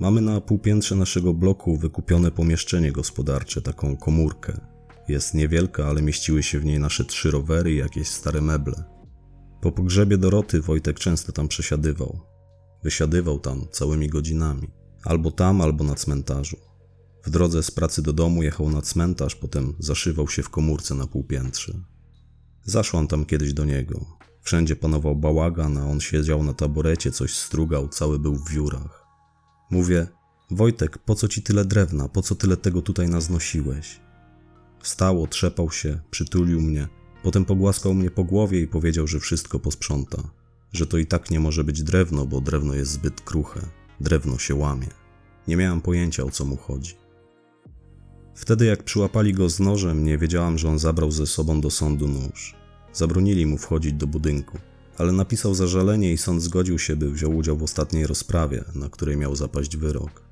Mamy 0.00 0.20
na 0.20 0.40
półpiętrze 0.40 0.96
naszego 0.96 1.34
bloku 1.34 1.76
wykupione 1.76 2.30
pomieszczenie 2.30 2.92
gospodarcze, 2.92 3.62
taką 3.62 3.96
komórkę, 3.96 4.60
jest 5.08 5.34
niewielka, 5.34 5.86
ale 5.86 6.02
mieściły 6.02 6.42
się 6.42 6.60
w 6.60 6.64
niej 6.64 6.80
nasze 6.80 7.04
trzy 7.04 7.30
rowery 7.30 7.72
i 7.72 7.76
jakieś 7.76 8.08
stare 8.08 8.40
meble. 8.40 8.84
Po 9.60 9.72
pogrzebie 9.72 10.18
Doroty 10.18 10.60
Wojtek 10.60 10.98
często 10.98 11.32
tam 11.32 11.48
przesiadywał. 11.48 12.20
Wysiadywał 12.82 13.38
tam 13.38 13.66
całymi 13.70 14.08
godzinami. 14.08 14.68
Albo 15.04 15.30
tam, 15.30 15.60
albo 15.60 15.84
na 15.84 15.94
cmentarzu. 15.94 16.56
W 17.24 17.30
drodze 17.30 17.62
z 17.62 17.70
pracy 17.70 18.02
do 18.02 18.12
domu 18.12 18.42
jechał 18.42 18.70
na 18.70 18.82
cmentarz, 18.82 19.34
potem 19.34 19.74
zaszywał 19.78 20.28
się 20.28 20.42
w 20.42 20.50
komórce 20.50 20.94
na 20.94 21.06
półpiętrze. 21.06 21.80
Zaszłam 22.62 23.06
tam 23.06 23.24
kiedyś 23.24 23.52
do 23.52 23.64
niego. 23.64 24.06
Wszędzie 24.44 24.76
panował 24.76 25.16
bałagan, 25.16 25.78
a 25.78 25.86
on 25.86 26.00
siedział 26.00 26.42
na 26.42 26.52
taborecie, 26.52 27.10
coś 27.10 27.34
strugał, 27.34 27.88
cały 27.88 28.18
był 28.18 28.34
w 28.34 28.50
wiórach. 28.50 29.06
Mówię, 29.70 30.06
Wojtek, 30.50 30.98
po 30.98 31.14
co 31.14 31.28
ci 31.28 31.42
tyle 31.42 31.64
drewna, 31.64 32.08
po 32.08 32.22
co 32.22 32.34
tyle 32.34 32.56
tego 32.56 32.82
tutaj 32.82 33.08
naznosiłeś? 33.08 34.00
Wstał, 34.82 35.22
otrzepał 35.22 35.70
się, 35.70 36.00
przytulił 36.10 36.60
mnie, 36.60 36.88
potem 37.22 37.44
pogłaskał 37.44 37.94
mnie 37.94 38.10
po 38.10 38.24
głowie 38.24 38.60
i 38.60 38.68
powiedział, 38.68 39.06
że 39.06 39.20
wszystko 39.20 39.58
posprząta, 39.58 40.22
że 40.72 40.86
to 40.86 40.98
i 40.98 41.06
tak 41.06 41.30
nie 41.30 41.40
może 41.40 41.64
być 41.64 41.82
drewno, 41.82 42.26
bo 42.26 42.40
drewno 42.40 42.74
jest 42.74 42.90
zbyt 42.90 43.20
kruche, 43.20 43.60
drewno 44.00 44.38
się 44.38 44.54
łamie. 44.54 44.88
Nie 45.48 45.56
miałam 45.56 45.80
pojęcia 45.80 46.24
o 46.24 46.30
co 46.30 46.44
mu 46.44 46.56
chodzi. 46.56 46.94
Wtedy 48.34 48.64
jak 48.64 48.82
przyłapali 48.82 49.32
go 49.32 49.48
z 49.48 49.60
nożem, 49.60 50.04
nie 50.04 50.18
wiedziałam, 50.18 50.58
że 50.58 50.68
on 50.68 50.78
zabrał 50.78 51.10
ze 51.10 51.26
sobą 51.26 51.60
do 51.60 51.70
sądu 51.70 52.08
nóż. 52.08 52.63
Zabronili 52.94 53.46
mu 53.46 53.58
wchodzić 53.58 53.92
do 53.92 54.06
budynku, 54.06 54.58
ale 54.98 55.12
napisał 55.12 55.54
zażalenie 55.54 56.12
i 56.12 56.18
sąd 56.18 56.42
zgodził 56.42 56.78
się, 56.78 56.96
by 56.96 57.10
wziął 57.10 57.36
udział 57.36 57.56
w 57.56 57.62
ostatniej 57.62 58.06
rozprawie, 58.06 58.64
na 58.74 58.88
której 58.88 59.16
miał 59.16 59.36
zapaść 59.36 59.76
wyrok. 59.76 60.22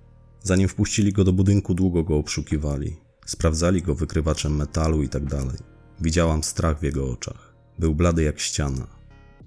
Zanim 0.42 0.68
wpuścili 0.68 1.12
go 1.12 1.24
do 1.24 1.32
budynku, 1.32 1.74
długo 1.74 2.02
go 2.02 2.16
obszukiwali. 2.16 2.96
Sprawdzali 3.26 3.82
go 3.82 3.94
wykrywaczem 3.94 4.56
metalu 4.56 5.02
i 5.02 5.08
tak 5.08 5.24
dalej. 5.24 5.58
Widziałam 6.00 6.42
strach 6.42 6.80
w 6.80 6.82
jego 6.82 7.10
oczach. 7.10 7.54
Był 7.78 7.94
blady 7.94 8.22
jak 8.22 8.40
ściana. 8.40 8.86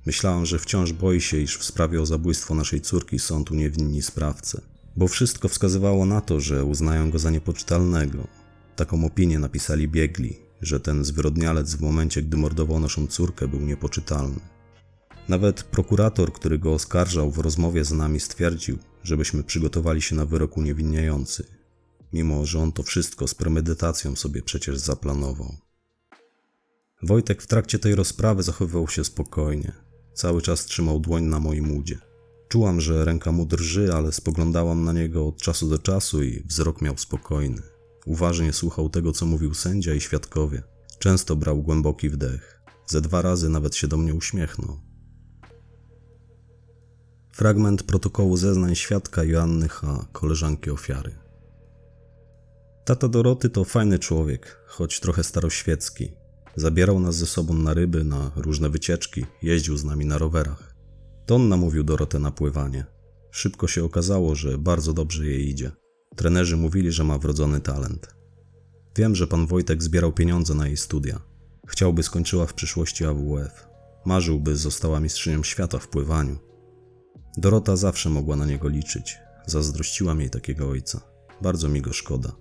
Myślałam, 0.06 0.46
że 0.46 0.60
wciąż 0.60 0.94
boi 0.94 1.22
się, 1.22 1.38
iż 1.38 1.58
w 1.58 1.64
sprawie 1.64 2.02
o 2.02 2.06
zabójstwo 2.06 2.56
naszej 2.56 2.82
córki 2.82 3.20
są 3.20 3.44
tu 3.44 3.56
niewinni 3.56 4.02
sprawcy. 4.02 4.62
Bo 4.96 5.08
wszystko 5.08 5.48
wskazywało 5.48 6.06
na 6.06 6.22
to, 6.22 6.40
że 6.40 6.66
uznają 6.66 7.12
go 7.12 7.20
za 7.20 7.32
niepoczytalnego. 7.32 8.28
Taką 8.76 9.06
opinię 9.06 9.40
napisali 9.40 9.88
biegli, 9.88 10.45
że 10.66 10.80
ten 10.80 11.06
zwyrodnialec 11.06 11.76
w 11.76 11.82
momencie, 11.82 12.22
gdy 12.22 12.38
mordował 12.38 12.80
naszą 12.80 13.08
córkę, 13.08 13.48
był 13.48 13.60
niepoczytalny. 13.60 14.40
Nawet 15.30 15.64
prokurator, 15.64 16.34
który 16.34 16.60
go 16.60 16.74
oskarżał 16.74 17.32
w 17.32 17.38
rozmowie 17.38 17.86
z 17.86 17.92
nami 17.92 18.20
stwierdził, 18.20 18.78
żebyśmy 19.04 19.44
przygotowali 19.44 20.02
się 20.02 20.16
na 20.16 20.26
wyrok 20.26 20.58
uniewinniający, 20.58 21.46
mimo 22.14 22.46
że 22.46 22.60
on 22.60 22.72
to 22.72 22.84
wszystko 22.84 23.28
z 23.28 23.36
premedytacją 23.36 24.16
sobie 24.16 24.42
przecież 24.42 24.78
zaplanował. 24.78 25.56
Wojtek 27.04 27.42
w 27.42 27.48
trakcie 27.48 27.80
tej 27.80 27.96
rozprawy 27.96 28.44
zachowywał 28.44 28.88
się 28.88 29.04
spokojnie. 29.04 29.72
Cały 30.14 30.42
czas 30.42 30.66
trzymał 30.66 31.00
dłoń 31.00 31.24
na 31.24 31.40
moim 31.40 31.78
udzie. 31.78 31.98
Czułam, 32.50 32.82
że 32.82 33.06
ręka 33.06 33.32
mu 33.32 33.46
drży, 33.46 33.94
ale 33.94 34.12
spoglądałam 34.12 34.84
na 34.84 34.94
niego 34.94 35.28
od 35.28 35.42
czasu 35.42 35.70
do 35.70 35.80
czasu 35.80 36.24
i 36.24 36.44
wzrok 36.48 36.82
miał 36.82 36.98
spokojny. 36.98 37.75
Uważnie 38.06 38.54
słuchał 38.54 38.90
tego, 38.90 39.12
co 39.12 39.26
mówił 39.26 39.54
sędzia 39.54 39.94
i 39.94 40.02
świadkowie. 40.02 40.64
Często 41.00 41.36
brał 41.36 41.64
głęboki 41.64 42.10
wdech. 42.10 42.62
Ze 42.88 43.02
dwa 43.02 43.22
razy 43.22 43.50
nawet 43.50 43.76
się 43.76 43.88
do 43.88 43.98
mnie 43.98 44.14
uśmiechnął. 44.14 44.80
Fragment 47.32 47.84
protokołu 47.84 48.38
zeznań 48.38 48.76
świadka 48.76 49.24
Joanny 49.24 49.70
H., 49.70 50.08
koleżanki 50.12 50.70
ofiary. 50.70 51.16
Tata 52.86 53.08
Doroty 53.08 53.50
to 53.50 53.64
fajny 53.64 54.00
człowiek, 54.00 54.60
choć 54.68 55.00
trochę 55.00 55.24
staroświecki. 55.24 56.12
Zabierał 56.56 57.00
nas 57.00 57.16
ze 57.16 57.26
sobą 57.26 57.54
na 57.54 57.74
ryby, 57.74 58.04
na 58.04 58.32
różne 58.36 58.70
wycieczki, 58.70 59.26
jeździł 59.42 59.78
z 59.78 59.84
nami 59.84 60.06
na 60.06 60.18
rowerach. 60.18 60.76
To 61.26 61.36
on 61.36 61.50
namówił 61.50 61.84
Dorotę 61.84 62.20
na 62.20 62.32
pływanie. 62.32 62.86
Szybko 63.32 63.68
się 63.68 63.84
okazało, 63.84 64.36
że 64.36 64.58
bardzo 64.58 64.94
dobrze 64.94 65.26
jej 65.26 65.50
idzie. 65.50 65.72
Trenerzy 66.16 66.58
mówili, 66.58 66.92
że 66.92 67.04
ma 67.04 67.18
wrodzony 67.18 67.62
talent. 67.62 68.16
Wiem, 68.96 69.16
że 69.16 69.28
pan 69.28 69.48
Wojtek 69.48 69.84
zbierał 69.84 70.14
pieniądze 70.14 70.54
na 70.54 70.68
jej 70.68 70.78
studia. 70.78 71.22
Chciałby 71.68 72.04
skończyła 72.04 72.46
w 72.46 72.54
przyszłości 72.54 73.06
AWF. 73.06 73.68
Marzyłby 74.06 74.56
została 74.56 75.00
mistrzynią 75.00 75.44
świata 75.44 75.80
w 75.80 75.88
pływaniu. 75.88 76.38
Dorota 77.38 77.76
zawsze 77.76 78.10
mogła 78.10 78.36
na 78.36 78.46
niego 78.46 78.68
liczyć. 78.68 79.18
Zazdrościłam 79.46 80.20
jej 80.20 80.30
takiego 80.30 80.70
ojca. 80.70 81.02
Bardzo 81.42 81.70
mi 81.70 81.82
go 81.82 81.94
szkoda. 81.94 82.32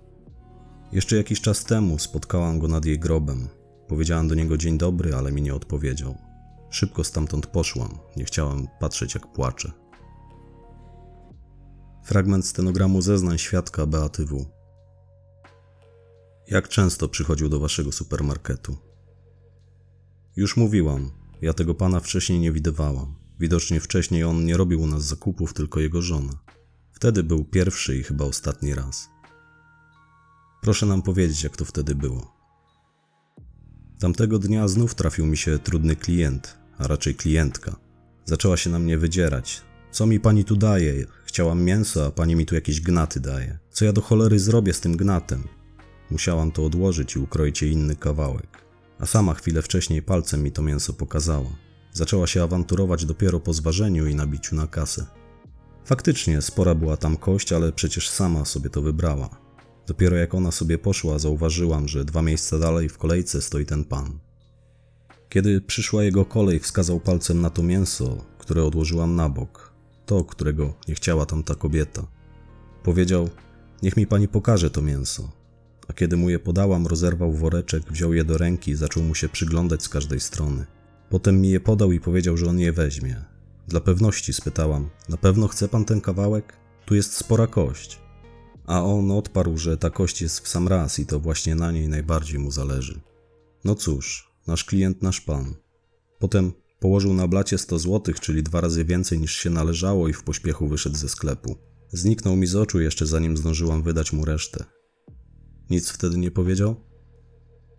Jeszcze 0.91 1.15
jakiś 1.15 1.41
czas 1.41 1.63
temu 1.63 1.99
spotkałam 1.99 2.59
go 2.59 2.67
nad 2.67 2.85
jej 2.85 2.99
grobem. 2.99 3.47
Powiedziałam 3.87 4.27
do 4.27 4.35
niego 4.35 4.57
dzień 4.57 4.77
dobry, 4.77 5.15
ale 5.15 5.31
mi 5.31 5.41
nie 5.41 5.55
odpowiedział. 5.55 6.15
Szybko 6.69 7.03
stamtąd 7.03 7.47
poszłam. 7.47 7.97
Nie 8.17 8.25
chciałam 8.25 8.67
patrzeć, 8.79 9.15
jak 9.15 9.33
płacze. 9.33 9.71
Fragment 12.05 12.45
stenogramu 12.45 13.01
zeznań 13.01 13.37
świadka 13.37 13.85
Beaty 13.85 14.25
W. 14.25 14.45
Jak 16.47 16.69
często 16.69 17.09
przychodził 17.09 17.49
do 17.49 17.59
waszego 17.59 17.91
supermarketu? 17.91 18.77
Już 20.35 20.57
mówiłam, 20.57 21.11
ja 21.41 21.53
tego 21.53 21.75
pana 21.75 21.99
wcześniej 21.99 22.39
nie 22.39 22.51
widywałam. 22.51 23.15
Widocznie 23.39 23.79
wcześniej 23.79 24.23
on 24.23 24.45
nie 24.45 24.57
robił 24.57 24.81
u 24.81 24.87
nas 24.87 25.03
zakupów, 25.03 25.53
tylko 25.53 25.79
jego 25.79 26.01
żona. 26.01 26.33
Wtedy 26.91 27.23
był 27.23 27.45
pierwszy 27.45 27.97
i 27.97 28.03
chyba 28.03 28.25
ostatni 28.25 28.75
raz. 28.75 29.09
Proszę 30.61 30.85
nam 30.85 31.01
powiedzieć, 31.01 31.43
jak 31.43 31.57
to 31.57 31.65
wtedy 31.65 31.95
było. 31.95 32.33
Tamtego 33.99 34.39
dnia 34.39 34.67
znów 34.67 34.95
trafił 34.95 35.25
mi 35.25 35.37
się 35.37 35.59
trudny 35.59 35.95
klient, 35.95 36.57
a 36.77 36.87
raczej 36.87 37.15
klientka. 37.15 37.75
Zaczęła 38.25 38.57
się 38.57 38.69
na 38.69 38.79
mnie 38.79 38.97
wydzierać. 38.97 39.61
Co 39.95 40.05
mi 40.05 40.19
pani 40.19 40.45
tu 40.45 40.55
daje? 40.55 41.05
Chciałam 41.25 41.63
mięso, 41.63 42.05
a 42.05 42.11
pani 42.11 42.35
mi 42.35 42.45
tu 42.45 42.55
jakieś 42.55 42.81
gnaty 42.81 43.19
daje. 43.19 43.59
Co 43.71 43.85
ja 43.85 43.93
do 43.93 44.01
cholery 44.01 44.39
zrobię 44.39 44.73
z 44.73 44.79
tym 44.79 44.97
gnatem? 44.97 45.43
Musiałam 46.11 46.51
to 46.51 46.65
odłożyć 46.65 47.15
i 47.15 47.19
ukroić 47.19 47.61
jej 47.61 47.71
inny 47.71 47.95
kawałek. 47.95 48.65
A 48.99 49.05
sama 49.05 49.33
chwilę 49.33 49.61
wcześniej 49.61 50.01
palcem 50.01 50.43
mi 50.43 50.51
to 50.51 50.61
mięso 50.61 50.93
pokazała. 50.93 51.49
Zaczęła 51.93 52.27
się 52.27 52.43
awanturować 52.43 53.05
dopiero 53.05 53.39
po 53.39 53.53
zważeniu 53.53 54.07
i 54.07 54.15
nabiciu 54.15 54.55
na 54.55 54.67
kasę. 54.67 55.05
Faktycznie 55.85 56.41
spora 56.41 56.75
była 56.75 56.97
tam 56.97 57.17
kość, 57.17 57.53
ale 57.53 57.71
przecież 57.71 58.09
sama 58.09 58.45
sobie 58.45 58.69
to 58.69 58.81
wybrała. 58.81 59.29
Dopiero 59.87 60.15
jak 60.15 60.35
ona 60.35 60.51
sobie 60.51 60.77
poszła, 60.77 61.19
zauważyłam, 61.19 61.87
że 61.87 62.05
dwa 62.05 62.21
miejsca 62.21 62.59
dalej 62.59 62.89
w 62.89 62.97
kolejce 62.97 63.41
stoi 63.41 63.65
ten 63.65 63.83
pan. 63.83 64.19
Kiedy 65.29 65.61
przyszła 65.61 66.03
jego 66.03 66.25
kolej, 66.25 66.59
wskazał 66.59 66.99
palcem 66.99 67.41
na 67.41 67.49
to 67.49 67.63
mięso, 67.63 68.25
które 68.37 68.63
odłożyłam 68.63 69.15
na 69.15 69.29
bok, 69.29 69.74
to, 70.05 70.23
którego 70.23 70.73
nie 70.87 70.95
chciała 70.95 71.25
tamta 71.25 71.55
kobieta. 71.55 72.07
Powiedział: 72.83 73.29
Niech 73.83 73.97
mi 73.97 74.07
pani 74.07 74.27
pokaże 74.27 74.69
to 74.69 74.81
mięso. 74.81 75.31
A 75.87 75.93
kiedy 75.93 76.17
mu 76.17 76.29
je 76.29 76.39
podałam, 76.39 76.87
rozerwał 76.87 77.33
woreczek, 77.33 77.83
wziął 77.91 78.13
je 78.13 78.23
do 78.23 78.37
ręki 78.37 78.71
i 78.71 78.75
zaczął 78.75 79.03
mu 79.03 79.15
się 79.15 79.29
przyglądać 79.29 79.83
z 79.83 79.89
każdej 79.89 80.19
strony. 80.19 80.65
Potem 81.09 81.41
mi 81.41 81.49
je 81.49 81.59
podał 81.59 81.91
i 81.91 81.99
powiedział, 81.99 82.37
że 82.37 82.47
on 82.47 82.59
je 82.59 82.73
weźmie. 82.73 83.25
Dla 83.67 83.81
pewności 83.81 84.33
spytałam: 84.33 84.89
Na 85.09 85.17
pewno 85.17 85.47
chce 85.47 85.67
pan 85.67 85.85
ten 85.85 86.01
kawałek? 86.01 86.57
Tu 86.85 86.95
jest 86.95 87.17
spora 87.17 87.47
kość. 87.47 87.99
A 88.65 88.83
on 88.83 89.11
odparł, 89.11 89.57
że 89.57 89.77
ta 89.77 89.89
kość 89.89 90.21
jest 90.21 90.39
w 90.39 90.47
sam 90.47 90.67
raz 90.67 90.99
i 90.99 91.05
to 91.05 91.19
właśnie 91.19 91.55
na 91.55 91.71
niej 91.71 91.87
najbardziej 91.87 92.39
mu 92.39 92.51
zależy. 92.51 93.01
No 93.63 93.75
cóż, 93.75 94.31
nasz 94.47 94.63
klient, 94.63 95.01
nasz 95.01 95.21
pan. 95.21 95.55
Potem 96.19 96.53
położył 96.85 97.13
na 97.13 97.27
blacie 97.27 97.57
100 97.57 97.79
złotych, 97.79 98.19
czyli 98.19 98.43
dwa 98.43 98.61
razy 98.61 98.85
więcej 98.85 99.19
niż 99.19 99.37
się 99.37 99.49
należało 99.49 100.07
i 100.07 100.13
w 100.13 100.23
pośpiechu 100.23 100.67
wyszedł 100.67 100.97
ze 100.97 101.09
sklepu. 101.09 101.55
Zniknął 101.89 102.35
mi 102.35 102.47
z 102.47 102.55
oczu 102.55 102.81
jeszcze 102.81 103.05
zanim 103.05 103.37
zdążyłam 103.37 103.83
wydać 103.83 104.13
mu 104.13 104.25
resztę. 104.25 104.63
Nic 105.69 105.89
wtedy 105.89 106.17
nie 106.17 106.31
powiedział? 106.31 106.75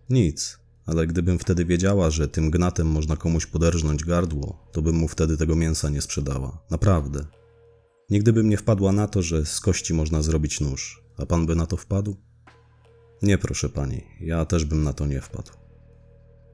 Nic, 0.09 0.59
ale 0.85 1.07
gdybym 1.07 1.39
wtedy 1.39 1.65
wiedziała, 1.65 2.09
że 2.09 2.27
tym 2.27 2.51
gnatem 2.51 2.87
można 2.87 3.15
komuś 3.15 3.45
poderżnąć 3.45 4.03
gardło, 4.03 4.69
to 4.71 4.81
bym 4.81 4.95
mu 4.95 5.07
wtedy 5.07 5.37
tego 5.37 5.55
mięsa 5.55 5.89
nie 5.89 6.01
sprzedała. 6.01 6.65
Naprawdę. 6.71 7.25
Nigdy 8.09 8.33
bym 8.33 8.49
nie 8.49 8.57
wpadła 8.57 8.91
na 8.91 9.07
to, 9.07 9.21
że 9.21 9.45
z 9.45 9.59
kości 9.59 9.93
można 9.93 10.21
zrobić 10.21 10.61
nóż. 10.61 11.03
A 11.17 11.25
pan 11.25 11.45
by 11.45 11.55
na 11.55 11.65
to 11.65 11.77
wpadł? 11.77 12.15
Nie, 13.21 13.37
proszę 13.37 13.69
pani, 13.69 14.03
ja 14.19 14.45
też 14.45 14.65
bym 14.65 14.83
na 14.83 14.93
to 14.93 15.07
nie 15.07 15.21
wpadł. 15.21 15.51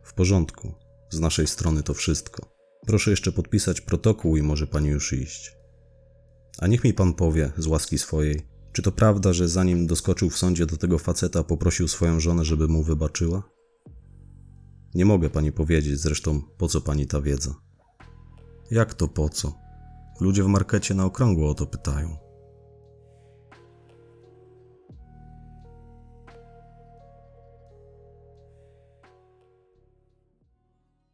W 0.03 0.13
porządku, 0.13 0.82
z 1.13 1.19
naszej 1.19 1.47
strony 1.47 1.83
to 1.83 1.93
wszystko. 1.93 2.45
Proszę 2.87 3.11
jeszcze 3.11 3.31
podpisać 3.31 3.81
protokół 3.81 4.37
i 4.37 4.41
może 4.41 4.67
pani 4.67 4.89
już 4.89 5.13
iść. 5.13 5.51
A 6.59 6.67
niech 6.67 6.83
mi 6.83 6.93
pan 6.93 7.13
powie, 7.13 7.51
z 7.57 7.67
łaski 7.67 7.97
swojej, 7.97 8.41
czy 8.73 8.81
to 8.81 8.91
prawda, 8.91 9.33
że 9.33 9.47
zanim 9.47 9.87
doskoczył 9.87 10.29
w 10.29 10.37
sądzie 10.37 10.65
do 10.65 10.77
tego 10.77 10.99
faceta, 10.99 11.43
poprosił 11.43 11.87
swoją 11.87 12.19
żonę, 12.19 12.45
żeby 12.45 12.67
mu 12.67 12.83
wybaczyła? 12.83 13.43
Nie 14.95 15.05
mogę 15.05 15.29
pani 15.29 15.51
powiedzieć, 15.51 15.99
zresztą 15.99 16.41
po 16.57 16.67
co 16.67 16.81
pani 16.81 17.07
ta 17.07 17.21
wiedza? 17.21 17.55
Jak 18.71 18.93
to 18.93 19.07
po 19.07 19.29
co? 19.29 19.53
Ludzie 20.21 20.43
w 20.43 20.47
markecie 20.47 20.93
na 20.93 21.05
okrągło 21.05 21.49
o 21.49 21.53
to 21.53 21.65
pytają. 21.65 22.22